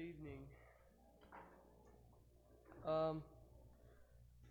Good 0.00 0.06
evening. 0.06 0.38
Um, 2.86 3.22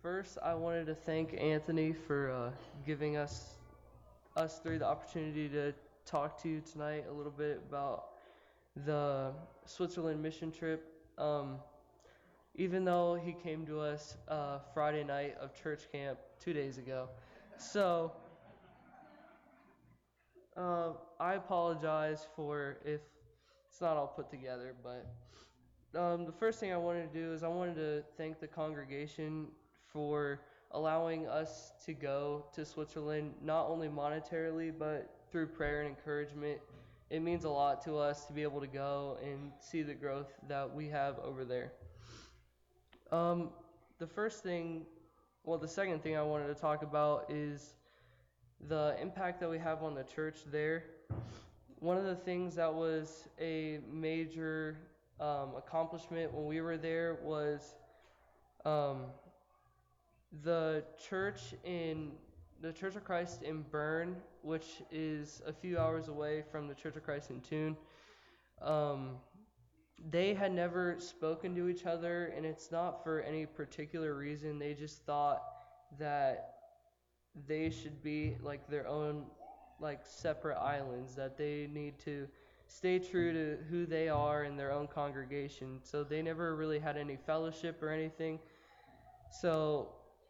first, 0.00 0.38
I 0.44 0.54
wanted 0.54 0.86
to 0.86 0.94
thank 0.94 1.34
Anthony 1.36 1.92
for 1.92 2.30
uh, 2.30 2.50
giving 2.86 3.16
us 3.16 3.56
us 4.36 4.60
three 4.62 4.78
the 4.78 4.86
opportunity 4.86 5.48
to 5.48 5.74
talk 6.06 6.40
to 6.42 6.48
you 6.48 6.62
tonight 6.72 7.06
a 7.10 7.12
little 7.12 7.32
bit 7.32 7.60
about 7.68 8.10
the 8.86 9.32
Switzerland 9.64 10.22
mission 10.22 10.52
trip. 10.52 10.86
Um, 11.18 11.56
even 12.54 12.84
though 12.84 13.20
he 13.20 13.32
came 13.32 13.66
to 13.66 13.80
us 13.80 14.18
uh, 14.28 14.58
Friday 14.72 15.02
night 15.02 15.36
of 15.40 15.60
church 15.60 15.90
camp 15.90 16.20
two 16.38 16.52
days 16.52 16.78
ago, 16.78 17.08
so 17.58 18.12
uh, 20.56 20.90
I 21.18 21.34
apologize 21.34 22.24
for 22.36 22.76
if 22.84 23.00
it's 23.68 23.80
not 23.80 23.96
all 23.96 24.06
put 24.06 24.30
together, 24.30 24.74
but 24.84 25.10
um, 25.96 26.24
the 26.24 26.32
first 26.32 26.60
thing 26.60 26.72
I 26.72 26.76
wanted 26.76 27.12
to 27.12 27.18
do 27.18 27.32
is 27.32 27.42
I 27.42 27.48
wanted 27.48 27.74
to 27.76 28.02
thank 28.16 28.40
the 28.40 28.46
congregation 28.46 29.48
for 29.92 30.40
allowing 30.72 31.26
us 31.26 31.72
to 31.84 31.92
go 31.92 32.44
to 32.54 32.64
Switzerland, 32.64 33.34
not 33.42 33.66
only 33.68 33.88
monetarily, 33.88 34.72
but 34.76 35.10
through 35.30 35.46
prayer 35.46 35.80
and 35.80 35.88
encouragement. 35.88 36.60
It 37.10 37.22
means 37.22 37.44
a 37.44 37.50
lot 37.50 37.82
to 37.84 37.96
us 37.96 38.26
to 38.26 38.32
be 38.32 38.42
able 38.42 38.60
to 38.60 38.68
go 38.68 39.18
and 39.22 39.50
see 39.58 39.82
the 39.82 39.94
growth 39.94 40.32
that 40.48 40.72
we 40.72 40.88
have 40.88 41.18
over 41.18 41.44
there. 41.44 41.72
Um, 43.10 43.50
the 43.98 44.06
first 44.06 44.44
thing, 44.44 44.86
well, 45.44 45.58
the 45.58 45.66
second 45.66 46.04
thing 46.04 46.16
I 46.16 46.22
wanted 46.22 46.46
to 46.46 46.54
talk 46.54 46.82
about 46.82 47.26
is 47.28 47.74
the 48.68 48.96
impact 49.00 49.40
that 49.40 49.50
we 49.50 49.58
have 49.58 49.82
on 49.82 49.94
the 49.96 50.04
church 50.04 50.36
there. 50.52 50.84
One 51.80 51.96
of 51.96 52.04
the 52.04 52.14
things 52.14 52.54
that 52.54 52.72
was 52.72 53.26
a 53.40 53.80
major 53.90 54.76
um, 55.20 55.50
accomplishment 55.56 56.32
when 56.32 56.46
we 56.46 56.60
were 56.60 56.76
there 56.76 57.18
was 57.22 57.74
um, 58.64 59.04
the 60.42 60.84
church 61.08 61.54
in 61.64 62.12
the 62.62 62.72
Church 62.72 62.94
of 62.96 63.04
Christ 63.04 63.42
in 63.42 63.62
Bern, 63.70 64.16
which 64.42 64.82
is 64.90 65.40
a 65.46 65.52
few 65.52 65.78
hours 65.78 66.08
away 66.08 66.42
from 66.50 66.68
the 66.68 66.74
Church 66.74 66.96
of 66.96 67.04
Christ 67.04 67.30
in 67.30 67.40
Thun. 67.40 67.76
Um, 68.60 69.16
they 70.10 70.34
had 70.34 70.52
never 70.52 70.96
spoken 70.98 71.54
to 71.54 71.68
each 71.68 71.86
other, 71.86 72.32
and 72.36 72.44
it's 72.44 72.70
not 72.70 73.02
for 73.02 73.20
any 73.20 73.46
particular 73.46 74.14
reason. 74.14 74.58
They 74.58 74.74
just 74.74 75.04
thought 75.04 75.42
that 75.98 76.54
they 77.46 77.70
should 77.70 78.02
be 78.02 78.36
like 78.42 78.68
their 78.68 78.86
own, 78.86 79.24
like 79.78 80.00
separate 80.04 80.58
islands. 80.58 81.14
That 81.14 81.36
they 81.36 81.68
need 81.72 81.98
to 82.00 82.28
stay 82.70 83.00
true 83.00 83.32
to 83.32 83.62
who 83.68 83.84
they 83.84 84.08
are 84.08 84.44
in 84.44 84.56
their 84.56 84.70
own 84.70 84.86
congregation. 84.86 85.80
So 85.82 86.04
they 86.04 86.22
never 86.22 86.54
really 86.54 86.78
had 86.78 86.96
any 86.96 87.16
fellowship 87.16 87.82
or 87.82 87.90
anything. 87.90 88.38
So 89.40 89.88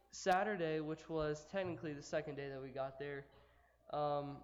Saturday, 0.09 0.79
which 0.79 1.07
was 1.07 1.45
technically 1.51 1.93
the 1.93 2.01
second 2.01 2.35
day 2.35 2.49
that 2.49 2.61
we 2.61 2.69
got 2.69 2.97
there, 2.97 3.25
um, 3.93 4.37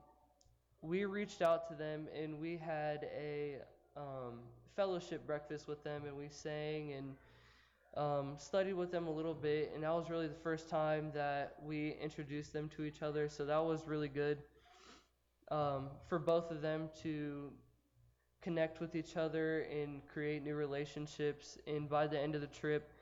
we 0.82 1.06
reached 1.06 1.42
out 1.42 1.68
to 1.70 1.76
them 1.76 2.08
and 2.16 2.40
we 2.40 2.56
had 2.56 3.08
a 3.20 3.58
um, 3.96 4.42
fellowship 4.76 5.26
breakfast 5.26 5.68
with 5.68 5.84
them 5.84 6.04
and 6.06 6.16
we 6.16 6.28
sang 6.30 6.94
and 6.94 7.16
um, 7.98 8.36
studied 8.38 8.76
with 8.76 8.92
them 8.92 9.08
a 9.08 9.12
little 9.12 9.34
bit. 9.34 9.72
And 9.74 9.84
that 9.84 9.92
was 9.92 10.12
really 10.12 10.28
the 10.28 10.36
first 10.44 10.70
time 10.70 11.12
that 11.16 11.56
we 11.66 11.96
introduced 12.00 12.54
them 12.54 12.70
to 12.78 12.84
each 12.84 13.02
other. 13.02 13.28
So 13.28 13.44
that 13.46 13.64
was 13.64 13.88
really 13.88 14.08
good 14.08 14.38
um, 15.50 15.88
for 16.08 16.20
both 16.20 16.52
of 16.52 16.62
them 16.62 16.90
to 17.02 17.52
connect 18.48 18.80
with 18.80 18.96
each 18.96 19.18
other 19.18 19.64
and 19.64 20.02
create 20.08 20.42
new 20.42 20.56
relationships. 20.56 21.58
And 21.68 21.90
by 21.90 22.08
the 22.08 22.18
end 22.18 22.34
of 22.34 22.40
the 22.40 22.48
trip, 22.48 22.94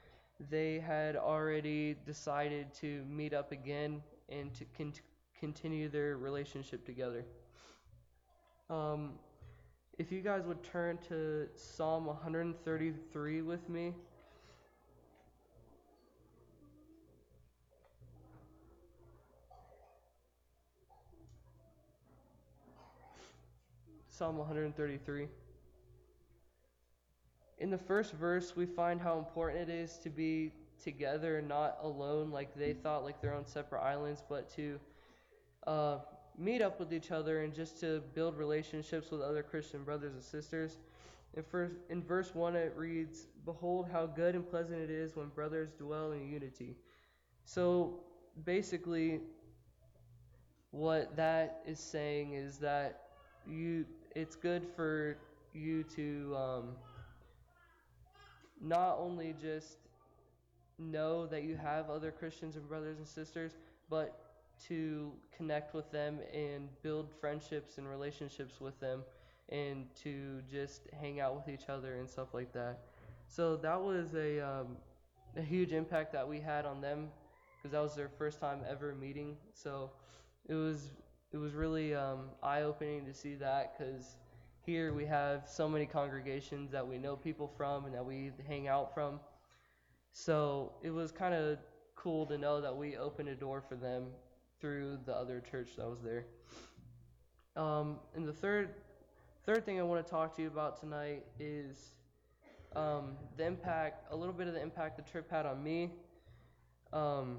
they 0.49 0.79
had 0.79 1.15
already 1.15 1.95
decided 2.03 2.73
to 2.81 3.03
meet 3.07 3.31
up 3.31 3.51
again 3.51 4.01
and 4.27 4.51
to 4.55 4.65
con- 4.75 4.91
continue 5.39 5.87
their 5.87 6.17
relationship 6.17 6.83
together. 6.83 7.23
Um, 8.71 9.11
if 9.99 10.11
you 10.11 10.21
guys 10.21 10.41
would 10.47 10.63
turn 10.63 10.97
to 11.09 11.47
Psalm 11.55 12.07
133 12.07 13.43
with 13.43 13.69
me. 13.69 13.93
Psalm 24.17 24.37
133. 24.37 25.27
In 27.57 27.69
the 27.69 27.77
first 27.77 28.13
verse, 28.13 28.55
we 28.55 28.65
find 28.65 29.01
how 29.01 29.17
important 29.17 29.69
it 29.69 29.73
is 29.73 29.97
to 30.03 30.09
be 30.09 30.53
together, 30.81 31.41
not 31.41 31.77
alone 31.81 32.31
like 32.31 32.55
they 32.55 32.71
thought, 32.71 33.03
like 33.03 33.21
their 33.21 33.33
own 33.33 33.45
separate 33.45 33.81
islands, 33.81 34.23
but 34.29 34.49
to 34.55 34.79
uh, 35.67 35.97
meet 36.37 36.61
up 36.61 36.79
with 36.79 36.93
each 36.93 37.11
other 37.11 37.43
and 37.43 37.53
just 37.53 37.77
to 37.81 38.01
build 38.13 38.37
relationships 38.37 39.11
with 39.11 39.19
other 39.19 39.43
Christian 39.43 39.83
brothers 39.83 40.13
and 40.13 40.23
sisters. 40.23 40.77
In, 41.33 41.43
first, 41.43 41.73
in 41.89 42.01
verse 42.01 42.33
1, 42.33 42.55
it 42.55 42.73
reads, 42.77 43.27
Behold, 43.43 43.89
how 43.91 44.05
good 44.05 44.33
and 44.33 44.49
pleasant 44.49 44.79
it 44.79 44.89
is 44.89 45.17
when 45.17 45.27
brothers 45.27 45.71
dwell 45.77 46.13
in 46.13 46.25
unity. 46.25 46.77
So 47.43 47.99
basically, 48.45 49.19
what 50.71 51.17
that 51.17 51.61
is 51.67 51.81
saying 51.81 52.31
is 52.33 52.59
that 52.59 53.01
you 53.45 53.85
it's 54.15 54.35
good 54.35 54.65
for 54.75 55.17
you 55.53 55.83
to 55.83 56.35
um, 56.35 56.63
not 58.61 58.97
only 58.97 59.33
just 59.39 59.77
know 60.79 61.25
that 61.27 61.43
you 61.43 61.55
have 61.55 61.89
other 61.89 62.11
Christians 62.11 62.55
and 62.55 62.67
brothers 62.67 62.97
and 62.97 63.07
sisters, 63.07 63.51
but 63.89 64.19
to 64.67 65.11
connect 65.35 65.73
with 65.73 65.91
them 65.91 66.19
and 66.33 66.69
build 66.81 67.11
friendships 67.19 67.77
and 67.77 67.87
relationships 67.89 68.61
with 68.61 68.79
them 68.79 69.03
and 69.49 69.85
to 70.03 70.41
just 70.49 70.83
hang 70.99 71.19
out 71.19 71.35
with 71.35 71.47
each 71.53 71.69
other 71.69 71.95
and 71.99 72.09
stuff 72.09 72.33
like 72.33 72.51
that. 72.53 72.79
So 73.27 73.57
that 73.57 73.79
was 73.79 74.13
a, 74.15 74.39
um, 74.39 74.77
a 75.35 75.41
huge 75.41 75.73
impact 75.73 76.13
that 76.13 76.27
we 76.27 76.39
had 76.39 76.65
on 76.65 76.81
them 76.81 77.09
because 77.57 77.71
that 77.73 77.81
was 77.81 77.95
their 77.95 78.09
first 78.17 78.39
time 78.39 78.61
ever 78.69 78.95
meeting. 78.95 79.35
So 79.53 79.91
it 80.47 80.53
was 80.55 80.91
it 81.31 81.37
was 81.37 81.53
really 81.53 81.93
um, 81.93 82.29
eye 82.41 82.61
opening 82.61 83.05
to 83.05 83.13
see 83.13 83.35
that 83.35 83.77
because 83.77 84.17
here 84.65 84.93
we 84.93 85.05
have 85.05 85.47
so 85.47 85.67
many 85.67 85.85
congregations 85.85 86.71
that 86.71 86.87
we 86.87 86.97
know 86.97 87.15
people 87.15 87.51
from 87.57 87.85
and 87.85 87.93
that 87.93 88.05
we 88.05 88.31
hang 88.47 88.67
out 88.67 88.93
from. 88.93 89.19
So 90.11 90.73
it 90.81 90.89
was 90.89 91.11
kind 91.11 91.33
of 91.33 91.59
cool 91.95 92.25
to 92.27 92.37
know 92.37 92.61
that 92.61 92.75
we 92.75 92.97
opened 92.97 93.29
a 93.29 93.35
door 93.35 93.61
for 93.67 93.75
them 93.75 94.05
through 94.59 94.99
the 95.05 95.13
other 95.13 95.41
church 95.51 95.75
that 95.77 95.87
was 95.87 96.01
there. 96.01 96.25
Um, 97.55 97.97
and 98.15 98.27
the 98.27 98.33
third 98.33 98.69
third 99.45 99.63
thing 99.65 99.79
I 99.79 99.83
want 99.83 100.03
to 100.03 100.09
talk 100.09 100.35
to 100.37 100.41
you 100.41 100.47
about 100.47 100.79
tonight 100.79 101.23
is 101.39 101.91
um, 102.75 103.15
the 103.37 103.45
impact, 103.45 104.11
a 104.11 104.15
little 104.15 104.33
bit 104.33 104.47
of 104.47 104.53
the 104.53 104.61
impact 104.61 104.97
the 104.97 105.03
trip 105.03 105.29
had 105.29 105.45
on 105.45 105.63
me. 105.63 105.91
Um, 106.91 107.37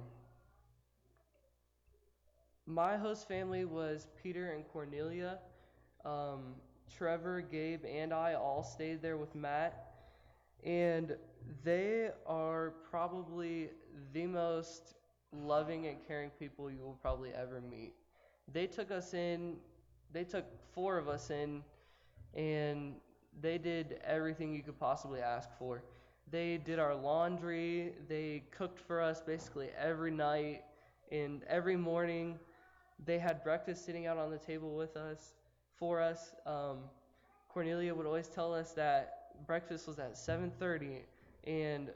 my 2.66 2.96
host 2.96 3.28
family 3.28 3.64
was 3.64 4.08
Peter 4.22 4.50
and 4.52 4.64
Cornelia. 4.72 5.38
Um, 6.04 6.54
Trevor, 6.96 7.40
Gabe, 7.40 7.84
and 7.84 8.12
I 8.12 8.34
all 8.34 8.62
stayed 8.62 9.02
there 9.02 9.16
with 9.16 9.34
Matt. 9.34 9.92
And 10.64 11.16
they 11.64 12.10
are 12.26 12.74
probably 12.90 13.70
the 14.12 14.26
most 14.26 14.94
loving 15.32 15.86
and 15.86 15.98
caring 16.06 16.30
people 16.30 16.70
you 16.70 16.80
will 16.80 16.98
probably 17.02 17.30
ever 17.32 17.60
meet. 17.60 17.94
They 18.52 18.66
took 18.66 18.90
us 18.90 19.14
in, 19.14 19.56
they 20.12 20.24
took 20.24 20.44
four 20.72 20.96
of 20.98 21.08
us 21.08 21.30
in, 21.30 21.62
and 22.34 22.94
they 23.40 23.58
did 23.58 24.00
everything 24.04 24.54
you 24.54 24.62
could 24.62 24.78
possibly 24.78 25.20
ask 25.20 25.48
for. 25.58 25.82
They 26.30 26.56
did 26.58 26.78
our 26.78 26.94
laundry, 26.94 27.94
they 28.08 28.44
cooked 28.50 28.80
for 28.80 29.00
us 29.00 29.20
basically 29.20 29.68
every 29.76 30.10
night, 30.10 30.62
and 31.10 31.42
every 31.48 31.76
morning 31.76 32.38
they 33.04 33.18
had 33.18 33.42
breakfast 33.44 33.84
sitting 33.84 34.06
out 34.06 34.18
on 34.18 34.30
the 34.30 34.38
table 34.38 34.74
with 34.74 34.96
us, 34.96 35.34
for 35.78 36.00
us. 36.00 36.34
Um, 36.46 36.78
Cornelia 37.48 37.94
would 37.94 38.06
always 38.06 38.28
tell 38.28 38.54
us 38.54 38.72
that 38.72 39.46
breakfast 39.46 39.86
was 39.86 39.98
at 39.98 40.16
7:30, 40.16 41.02
and 41.44 41.90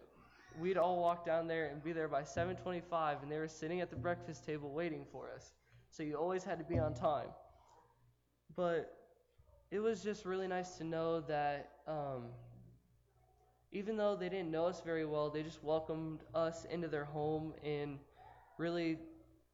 we'd 0.58 0.76
all 0.76 0.98
walk 0.98 1.24
down 1.24 1.46
there 1.46 1.66
and 1.66 1.82
be 1.82 1.92
there 1.92 2.08
by 2.08 2.22
7:25, 2.22 3.22
and 3.22 3.30
they 3.30 3.38
were 3.38 3.48
sitting 3.48 3.80
at 3.80 3.90
the 3.90 3.96
breakfast 3.96 4.44
table 4.44 4.70
waiting 4.72 5.04
for 5.10 5.30
us. 5.30 5.52
So 5.90 6.02
you 6.02 6.16
always 6.16 6.44
had 6.44 6.58
to 6.58 6.64
be 6.64 6.78
on 6.78 6.94
time. 6.94 7.28
But 8.56 8.92
it 9.70 9.80
was 9.80 10.02
just 10.02 10.24
really 10.24 10.48
nice 10.48 10.76
to 10.78 10.84
know 10.84 11.20
that 11.22 11.70
um, 11.86 12.28
even 13.72 13.96
though 13.96 14.16
they 14.16 14.28
didn't 14.28 14.50
know 14.50 14.66
us 14.66 14.80
very 14.80 15.04
well, 15.04 15.30
they 15.30 15.42
just 15.42 15.62
welcomed 15.62 16.20
us 16.34 16.64
into 16.66 16.88
their 16.88 17.04
home 17.04 17.54
and 17.64 17.98
really 18.58 18.98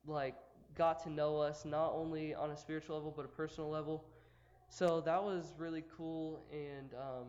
like 0.06 0.34
got 0.76 1.02
to 1.04 1.10
know 1.10 1.38
us 1.38 1.64
not 1.64 1.92
only 1.94 2.34
on 2.34 2.50
a 2.50 2.56
spiritual 2.56 2.96
level 2.96 3.12
but 3.16 3.24
a 3.24 3.28
personal 3.28 3.70
level. 3.70 4.04
So 4.68 5.00
that 5.02 5.22
was 5.22 5.54
really 5.58 5.84
cool 5.96 6.40
and 6.52 6.92
um, 6.94 7.26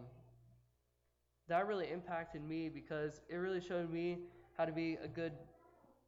that 1.47 1.67
really 1.67 1.89
impacted 1.91 2.44
me 2.44 2.69
because 2.69 3.21
it 3.29 3.35
really 3.35 3.61
showed 3.61 3.91
me 3.91 4.19
how 4.57 4.65
to 4.65 4.71
be 4.71 4.97
a 5.03 5.07
good 5.07 5.33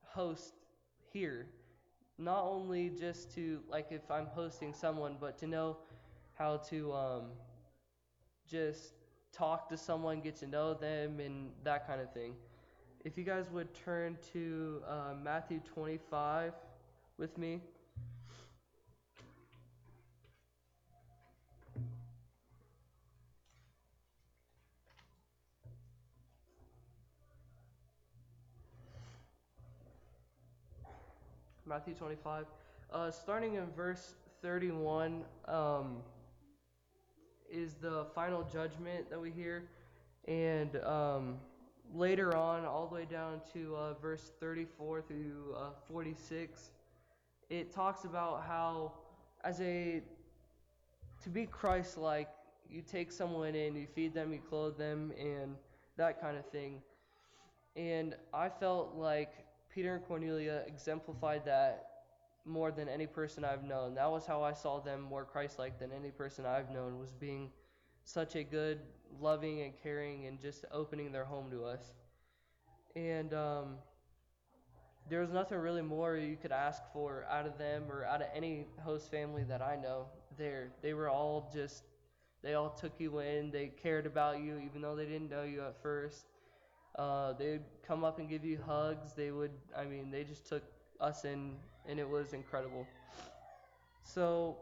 host 0.03 0.53
here. 1.13 1.47
Not 2.17 2.43
only 2.43 2.89
just 2.89 3.33
to 3.35 3.61
like 3.69 3.87
if 3.91 4.09
I'm 4.11 4.27
hosting 4.27 4.73
someone, 4.73 5.17
but 5.19 5.37
to 5.39 5.47
know 5.47 5.77
how 6.37 6.57
to 6.69 6.93
um, 6.93 7.23
just 8.49 8.93
talk 9.31 9.69
to 9.69 9.77
someone, 9.77 10.19
get 10.21 10.35
to 10.37 10.47
know 10.47 10.73
them, 10.73 11.19
and 11.19 11.51
that 11.63 11.87
kind 11.87 12.01
of 12.01 12.11
thing. 12.13 12.33
If 13.05 13.17
you 13.17 13.23
guys 13.23 13.49
would 13.51 13.73
turn 13.73 14.17
to 14.33 14.81
uh, 14.87 15.13
Matthew 15.23 15.61
25 15.73 16.53
with 17.19 17.37
me. 17.37 17.59
Matthew 31.65 31.93
25. 31.93 32.45
Uh, 32.91 33.11
starting 33.11 33.55
in 33.55 33.67
verse 33.77 34.15
31 34.41 35.23
um, 35.47 35.97
is 37.51 37.75
the 37.75 38.05
final 38.15 38.43
judgment 38.51 39.07
that 39.11 39.21
we 39.21 39.29
hear. 39.29 39.65
And 40.27 40.75
um, 40.77 41.35
later 41.93 42.35
on, 42.35 42.65
all 42.65 42.87
the 42.87 42.95
way 42.95 43.05
down 43.05 43.41
to 43.53 43.75
uh, 43.75 43.93
verse 44.01 44.31
34 44.39 45.03
through 45.03 45.55
uh, 45.55 45.69
46, 45.91 46.71
it 47.49 47.71
talks 47.73 48.05
about 48.05 48.43
how, 48.47 48.93
as 49.43 49.59
a 49.61 50.01
to 51.23 51.29
be 51.29 51.45
Christ-like, 51.45 52.29
you 52.69 52.81
take 52.81 53.11
someone 53.11 53.55
in, 53.55 53.75
you 53.75 53.87
feed 53.87 54.13
them, 54.13 54.31
you 54.31 54.39
clothe 54.39 54.77
them, 54.77 55.11
and 55.19 55.55
that 55.97 56.21
kind 56.21 56.37
of 56.37 56.45
thing. 56.45 56.81
And 57.75 58.15
I 58.33 58.49
felt 58.49 58.95
like 58.95 59.33
Peter 59.73 59.95
and 59.95 60.05
Cornelia 60.05 60.63
exemplified 60.67 61.45
that 61.45 61.85
more 62.45 62.71
than 62.71 62.87
any 62.87 63.05
person 63.05 63.43
I've 63.43 63.63
known. 63.63 63.95
That 63.95 64.09
was 64.09 64.25
how 64.25 64.43
I 64.43 64.53
saw 64.53 64.79
them 64.79 65.01
more 65.01 65.25
Christ-like 65.25 65.79
than 65.79 65.91
any 65.91 66.11
person 66.11 66.45
I've 66.45 66.71
known 66.71 66.99
was 66.99 67.11
being 67.11 67.51
such 68.03 68.35
a 68.35 68.43
good, 68.43 68.79
loving 69.19 69.61
and 69.61 69.73
caring 69.83 70.25
and 70.25 70.39
just 70.39 70.65
opening 70.71 71.11
their 71.11 71.25
home 71.25 71.51
to 71.51 71.65
us. 71.65 71.93
And 72.95 73.33
um, 73.33 73.75
there 75.09 75.21
was 75.21 75.31
nothing 75.31 75.57
really 75.57 75.81
more 75.81 76.15
you 76.17 76.37
could 76.41 76.51
ask 76.51 76.81
for 76.93 77.25
out 77.29 77.45
of 77.45 77.57
them 77.57 77.83
or 77.89 78.05
out 78.05 78.21
of 78.21 78.27
any 78.35 78.65
host 78.81 79.09
family 79.09 79.43
that 79.43 79.61
I 79.61 79.75
know 79.75 80.05
there. 80.37 80.69
They 80.81 80.93
were 80.93 81.09
all 81.09 81.49
just, 81.53 81.83
they 82.43 82.53
all 82.53 82.69
took 82.69 82.93
you 82.99 83.19
in. 83.19 83.51
They 83.51 83.71
cared 83.81 84.05
about 84.05 84.39
you 84.39 84.59
even 84.59 84.81
though 84.81 84.95
they 84.95 85.05
didn't 85.05 85.29
know 85.29 85.43
you 85.43 85.61
at 85.61 85.81
first. 85.81 86.25
Uh, 86.97 87.33
they'd 87.33 87.61
come 87.87 88.03
up 88.03 88.19
and 88.19 88.29
give 88.29 88.43
you 88.43 88.59
hugs. 88.65 89.13
They 89.13 89.31
would, 89.31 89.51
I 89.77 89.85
mean, 89.85 90.11
they 90.11 90.23
just 90.23 90.47
took 90.47 90.63
us 90.99 91.23
in, 91.23 91.53
and 91.87 91.99
it 91.99 92.07
was 92.07 92.33
incredible. 92.33 92.85
So, 94.03 94.57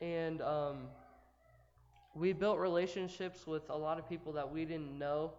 and 0.00 0.42
um, 0.42 0.88
we 2.14 2.32
built 2.32 2.58
relationships 2.58 3.46
with 3.46 3.70
a 3.70 3.76
lot 3.76 3.98
of 3.98 4.08
people 4.08 4.32
that 4.32 4.50
we 4.50 4.64
didn't 4.64 4.98
know, 4.98 5.32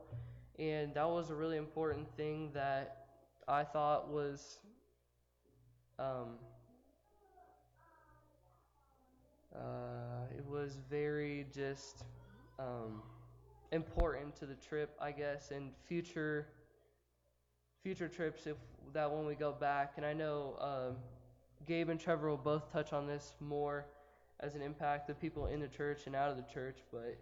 and 0.57 0.93
that 0.95 1.07
was 1.07 1.29
a 1.29 1.35
really 1.35 1.57
important 1.57 2.07
thing 2.15 2.49
that 2.53 3.00
I 3.47 3.63
thought 3.63 4.09
was. 4.09 4.59
Um, 5.99 6.37
uh, 9.55 10.25
it 10.35 10.45
was 10.45 10.77
very 10.89 11.45
just 11.53 12.05
um, 12.57 13.01
important 13.71 14.35
to 14.37 14.45
the 14.45 14.55
trip, 14.55 14.95
I 14.99 15.11
guess, 15.11 15.51
and 15.51 15.71
future 15.87 16.47
future 17.83 18.07
trips 18.07 18.45
if 18.45 18.57
that 18.93 19.11
when 19.11 19.25
we 19.25 19.35
go 19.35 19.51
back. 19.51 19.93
And 19.97 20.05
I 20.05 20.13
know 20.13 20.55
um, 20.59 20.95
Gabe 21.65 21.89
and 21.89 21.99
Trevor 21.99 22.29
will 22.29 22.37
both 22.37 22.71
touch 22.71 22.93
on 22.93 23.07
this 23.07 23.33
more 23.39 23.85
as 24.39 24.55
an 24.55 24.61
impact 24.61 25.09
of 25.09 25.19
people 25.19 25.47
in 25.47 25.59
the 25.59 25.67
church 25.67 26.07
and 26.07 26.15
out 26.15 26.31
of 26.31 26.37
the 26.37 26.53
church, 26.53 26.77
but 26.91 27.17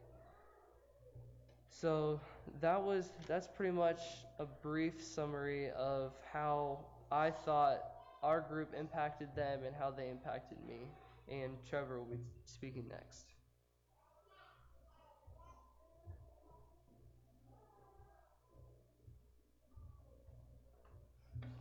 so 1.70 2.20
that 2.62 2.82
was 2.82 3.10
that's 3.28 3.48
pretty 3.48 3.72
much 3.72 4.00
a 4.40 4.46
brief 4.46 5.02
summary 5.04 5.70
of 5.72 6.14
how 6.32 6.80
I 7.12 7.32
thought 7.32 7.82
our 8.22 8.42
group 8.42 8.74
impacted 8.78 9.30
them 9.36 9.60
and 9.66 9.76
how 9.76 9.92
they 9.92 10.10
impacted 10.10 10.58
me. 10.68 10.92
And 11.30 11.54
Trevor 11.70 12.00
will 12.00 12.06
be 12.06 12.20
speaking 12.46 12.86
next. 12.90 13.26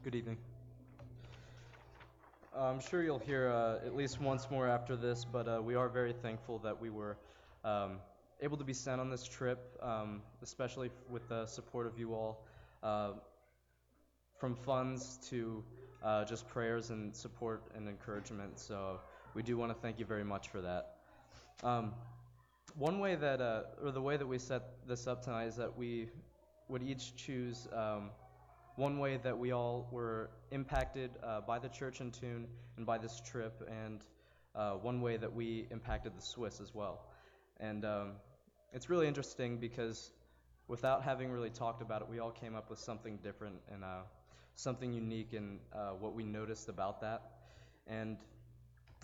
Good 0.04 0.14
evening. 0.14 0.38
Uh, 2.56 2.62
I'm 2.62 2.81
sure 2.81 3.02
you'll 3.02 3.19
hear 3.19 3.50
uh, 3.50 3.87
at 3.87 3.94
least 3.94 4.20
once 4.20 4.50
more 4.50 4.66
after 4.66 4.96
this, 4.96 5.25
but 5.25 5.46
uh, 5.46 5.61
we 5.62 5.75
are 5.75 5.88
very 5.88 6.12
thankful 6.12 6.58
that 6.61 6.81
we 6.81 6.88
were 6.88 7.19
um, 7.62 7.99
able 8.40 8.56
to 8.56 8.64
be 8.64 8.73
sent 8.73 9.00
on 9.00 9.11
this 9.11 9.25
trip, 9.25 9.79
um, 9.82 10.23
especially 10.43 10.90
with 11.08 11.29
the 11.29 11.46
support 11.46 11.87
of 11.87 11.99
you 11.99 12.14
all. 12.14 12.44
Uh, 12.82 13.12
from 14.38 14.55
funds 14.55 15.19
to 15.29 15.64
uh, 16.02 16.25
just 16.25 16.46
prayers 16.49 16.90
and 16.90 17.14
support 17.14 17.62
and 17.75 17.88
encouragement. 17.88 18.58
So 18.58 19.00
we 19.35 19.43
do 19.43 19.56
want 19.56 19.73
to 19.73 19.79
thank 19.81 19.99
you 19.99 20.05
very 20.05 20.25
much 20.25 20.49
for 20.49 20.61
that. 20.61 20.94
Um, 21.64 21.93
one 22.76 23.00
way 23.00 23.17
that, 23.17 23.40
uh, 23.40 23.62
or 23.82 23.90
the 23.90 24.00
way 24.00 24.17
that 24.17 24.26
we 24.26 24.38
set 24.38 24.62
this 24.87 25.08
up 25.08 25.25
tonight 25.25 25.46
is 25.46 25.56
that 25.56 25.76
we 25.76 26.08
would 26.69 26.82
each 26.82 27.17
choose 27.17 27.67
um, 27.73 28.11
one 28.76 29.00
way 29.00 29.17
that 29.17 29.37
we 29.37 29.50
all 29.50 29.88
were 29.90 30.31
impacted 30.52 31.11
uh, 31.25 31.40
by 31.40 31.58
the 31.58 31.69
church 31.69 32.00
in 32.00 32.12
Thun 32.12 32.46
and 32.76 32.87
by 32.87 32.96
this 32.96 33.20
trip, 33.29 33.69
and 33.85 34.02
uh, 34.55 34.75
one 34.75 35.00
way 35.00 35.17
that 35.17 35.35
we 35.35 35.67
impacted 35.73 36.17
the 36.17 36.23
Swiss 36.23 36.61
as 36.61 36.73
well. 36.73 37.06
And 37.58 37.85
um, 37.85 38.12
it's 38.72 38.90
really 38.90 39.06
interesting 39.06 39.56
because 39.56 40.10
without 40.68 41.02
having 41.02 41.30
really 41.30 41.50
talked 41.50 41.80
about 41.80 42.02
it, 42.02 42.08
we 42.08 42.18
all 42.18 42.30
came 42.30 42.54
up 42.54 42.68
with 42.68 42.78
something 42.78 43.18
different 43.22 43.56
and 43.72 43.82
uh, 43.82 44.02
something 44.54 44.92
unique 44.92 45.32
in 45.32 45.58
uh, 45.72 45.90
what 45.90 46.14
we 46.14 46.22
noticed 46.24 46.68
about 46.68 47.00
that. 47.00 47.22
And 47.86 48.18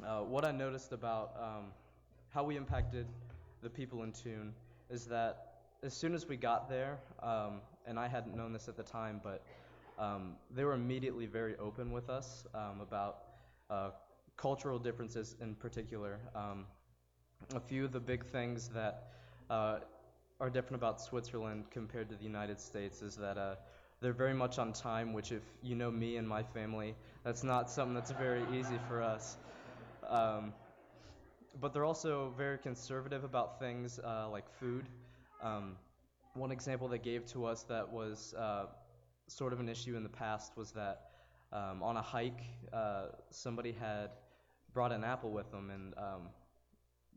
uh, 0.07 0.21
what 0.21 0.45
I 0.45 0.51
noticed 0.51 0.93
about 0.93 1.35
um, 1.41 1.65
how 2.29 2.45
we 2.45 2.57
impacted 2.57 3.07
the 3.63 3.71
people 3.71 4.03
in 4.03 4.13
Thun 4.13 4.53
is 4.91 5.07
that 5.07 5.55
as 5.83 5.95
soon 5.95 6.15
as 6.15 6.29
we 6.29 6.37
got 6.37 6.69
there, 6.69 6.99
um, 7.23 7.61
and 7.87 7.99
I 7.99 8.09
hadn't 8.09 8.37
known 8.37 8.53
this 8.53 8.69
at 8.69 8.77
the 8.77 8.83
time, 8.83 9.21
but 9.23 9.43
um, 9.99 10.33
they 10.55 10.65
were 10.65 10.75
immediately 10.75 11.27
very 11.27 11.57
open 11.57 11.93
with 11.93 12.11
us 12.11 12.45
um, 12.55 12.81
about 12.81 13.19
uh, 13.71 13.91
cultural 14.37 14.79
differences 14.79 15.37
in 15.41 15.55
particular. 15.55 16.19
Um, 16.35 16.67
a 17.55 17.61
few 17.61 17.85
of 17.85 17.93
the 17.93 18.01
big 18.01 18.25
things 18.27 18.69
that 18.69 19.11
uh, 19.51 19.79
are 20.41 20.51
different 20.51 20.77
about 20.77 21.01
Switzerland 21.01 21.65
compared 21.71 22.09
to 22.09 22.17
the 22.17 22.25
United 22.25 22.61
States 22.61 23.03
is 23.03 23.17
that 23.17 23.39
uh, 23.39 23.55
they're 24.01 24.13
very 24.13 24.35
much 24.35 24.59
on 24.59 24.73
time, 24.73 25.13
which, 25.13 25.33
if 25.33 25.43
you 25.63 25.75
know 25.75 25.91
me 25.91 26.17
and 26.17 26.29
my 26.29 26.43
family, 26.43 26.95
that's 27.25 27.43
not 27.43 27.71
something 27.71 27.95
that's 27.95 28.11
very 28.13 28.43
easy 28.53 28.79
for 28.89 29.03
us. 29.03 29.37
Um, 30.09 30.53
but 31.61 31.73
they're 31.73 31.85
also 31.85 32.33
very 32.37 32.59
conservative 32.59 33.25
about 33.25 33.59
things 33.59 33.99
uh, 34.01 34.29
like 34.29 34.45
food. 34.59 34.85
Um, 35.43 35.77
one 36.35 36.51
example 36.51 36.89
they 36.89 36.99
gave 36.99 37.25
to 37.27 37.47
us 37.47 37.63
that 37.65 37.91
was 37.91 38.35
uh, 38.37 38.67
sort 39.29 39.53
of 39.53 39.61
an 39.61 39.69
issue 39.69 39.97
in 39.97 40.03
the 40.03 40.09
past 40.09 40.57
was 40.57 40.73
that 40.73 41.11
um, 41.53 41.83
on 41.83 41.97
a 41.97 42.03
hike, 42.03 42.43
uh, 42.73 43.07
somebody 43.31 43.73
had 43.73 44.11
brought 44.73 44.91
an 44.91 45.05
apple 45.05 45.31
with 45.31 45.51
them, 45.53 45.71
and 45.71 45.95
um, 45.97 46.23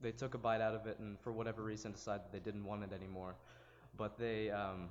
they 0.01 0.12
took 0.12 0.34
a 0.34 0.38
bite 0.38 0.62
out 0.62 0.75
of 0.75 0.86
it, 0.88 1.00
and 1.00 1.20
for 1.20 1.32
whatever 1.32 1.63
reason 1.63 1.92
decided 1.92 2.25
they 2.32 2.39
didn't 2.39 2.63
want 2.63 2.84
it 2.84 2.94
anymore. 2.94 3.36
But 3.98 4.18
they 4.18 4.51
um, 4.51 4.89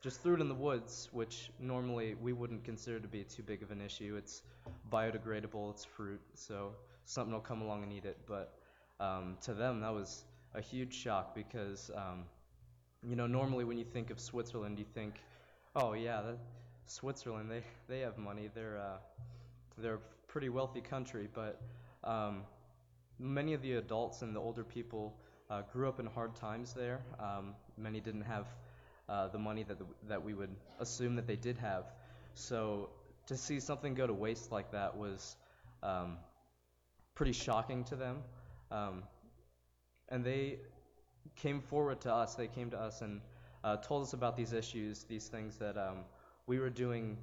just 0.00 0.22
threw 0.22 0.34
it 0.34 0.40
in 0.40 0.48
the 0.48 0.54
woods, 0.54 1.08
which 1.12 1.50
normally 1.60 2.14
we 2.20 2.32
wouldn't 2.32 2.64
consider 2.64 2.98
to 3.00 3.08
be 3.08 3.24
too 3.24 3.42
big 3.42 3.62
of 3.62 3.70
an 3.70 3.80
issue. 3.80 4.16
It's 4.16 4.42
biodegradable, 4.92 5.70
it's 5.70 5.84
fruit, 5.84 6.20
so 6.34 6.72
something 7.04 7.32
will 7.32 7.40
come 7.40 7.62
along 7.62 7.82
and 7.82 7.92
eat 7.92 8.04
it. 8.04 8.18
But 8.26 8.54
um, 9.00 9.36
to 9.42 9.54
them, 9.54 9.80
that 9.80 9.92
was 9.92 10.24
a 10.54 10.60
huge 10.60 10.94
shock 10.94 11.34
because, 11.34 11.90
um, 11.94 12.24
you 13.02 13.16
know, 13.16 13.26
normally 13.26 13.64
when 13.64 13.78
you 13.78 13.84
think 13.84 14.10
of 14.10 14.18
Switzerland, 14.18 14.78
you 14.78 14.84
think, 14.94 15.14
oh 15.76 15.92
yeah, 15.92 16.20
that, 16.22 16.38
Switzerland, 16.86 17.50
they 17.50 17.62
they 17.86 18.00
have 18.00 18.16
money. 18.18 18.48
They're 18.54 18.78
uh, 18.78 18.96
they're 19.76 19.94
a 19.94 20.26
pretty 20.26 20.48
wealthy 20.48 20.80
country, 20.80 21.28
but 21.32 21.60
um, 22.02 22.42
many 23.18 23.54
of 23.54 23.62
the 23.62 23.74
adults 23.74 24.22
and 24.22 24.34
the 24.34 24.40
older 24.40 24.64
people 24.64 25.14
uh, 25.50 25.62
grew 25.72 25.88
up 25.88 26.00
in 26.00 26.06
hard 26.06 26.36
times 26.36 26.72
there. 26.74 27.00
Um, 27.18 27.54
many 27.76 28.00
didn't 28.00 28.22
have 28.22 28.46
uh, 29.08 29.28
the 29.28 29.38
money 29.38 29.62
that 29.64 29.78
the, 29.78 29.86
that 30.08 30.22
we 30.22 30.34
would 30.34 30.54
assume 30.80 31.16
that 31.16 31.26
they 31.26 31.36
did 31.36 31.58
have. 31.58 31.84
So 32.34 32.90
to 33.26 33.36
see 33.36 33.60
something 33.60 33.94
go 33.94 34.06
to 34.06 34.14
waste 34.14 34.52
like 34.52 34.72
that 34.72 34.96
was 34.96 35.36
um, 35.82 36.18
pretty 37.14 37.32
shocking 37.32 37.84
to 37.84 37.96
them. 37.96 38.18
Um, 38.70 39.02
and 40.08 40.24
they 40.24 40.58
came 41.36 41.60
forward 41.60 42.00
to 42.02 42.12
us. 42.12 42.34
They 42.34 42.48
came 42.48 42.70
to 42.70 42.78
us 42.78 43.00
and 43.02 43.20
uh, 43.64 43.76
told 43.76 44.02
us 44.02 44.12
about 44.12 44.36
these 44.36 44.52
issues, 44.52 45.04
these 45.04 45.26
things 45.28 45.56
that 45.56 45.76
um, 45.76 46.04
we 46.46 46.58
were 46.58 46.70
doing 46.70 47.18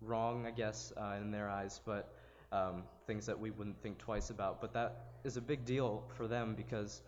wrong, 0.00 0.46
I 0.46 0.50
guess, 0.50 0.92
uh, 0.96 1.16
in 1.20 1.30
their 1.30 1.48
eyes, 1.48 1.80
but 1.84 2.14
um, 2.52 2.82
things 3.06 3.26
that 3.26 3.38
we 3.38 3.50
wouldn't 3.50 3.80
think 3.82 3.98
twice 3.98 4.30
about. 4.30 4.60
But 4.60 4.72
that 4.74 5.06
is 5.24 5.36
a 5.36 5.40
big 5.40 5.64
deal 5.64 6.04
for 6.16 6.26
them 6.26 6.54
because 6.56 7.02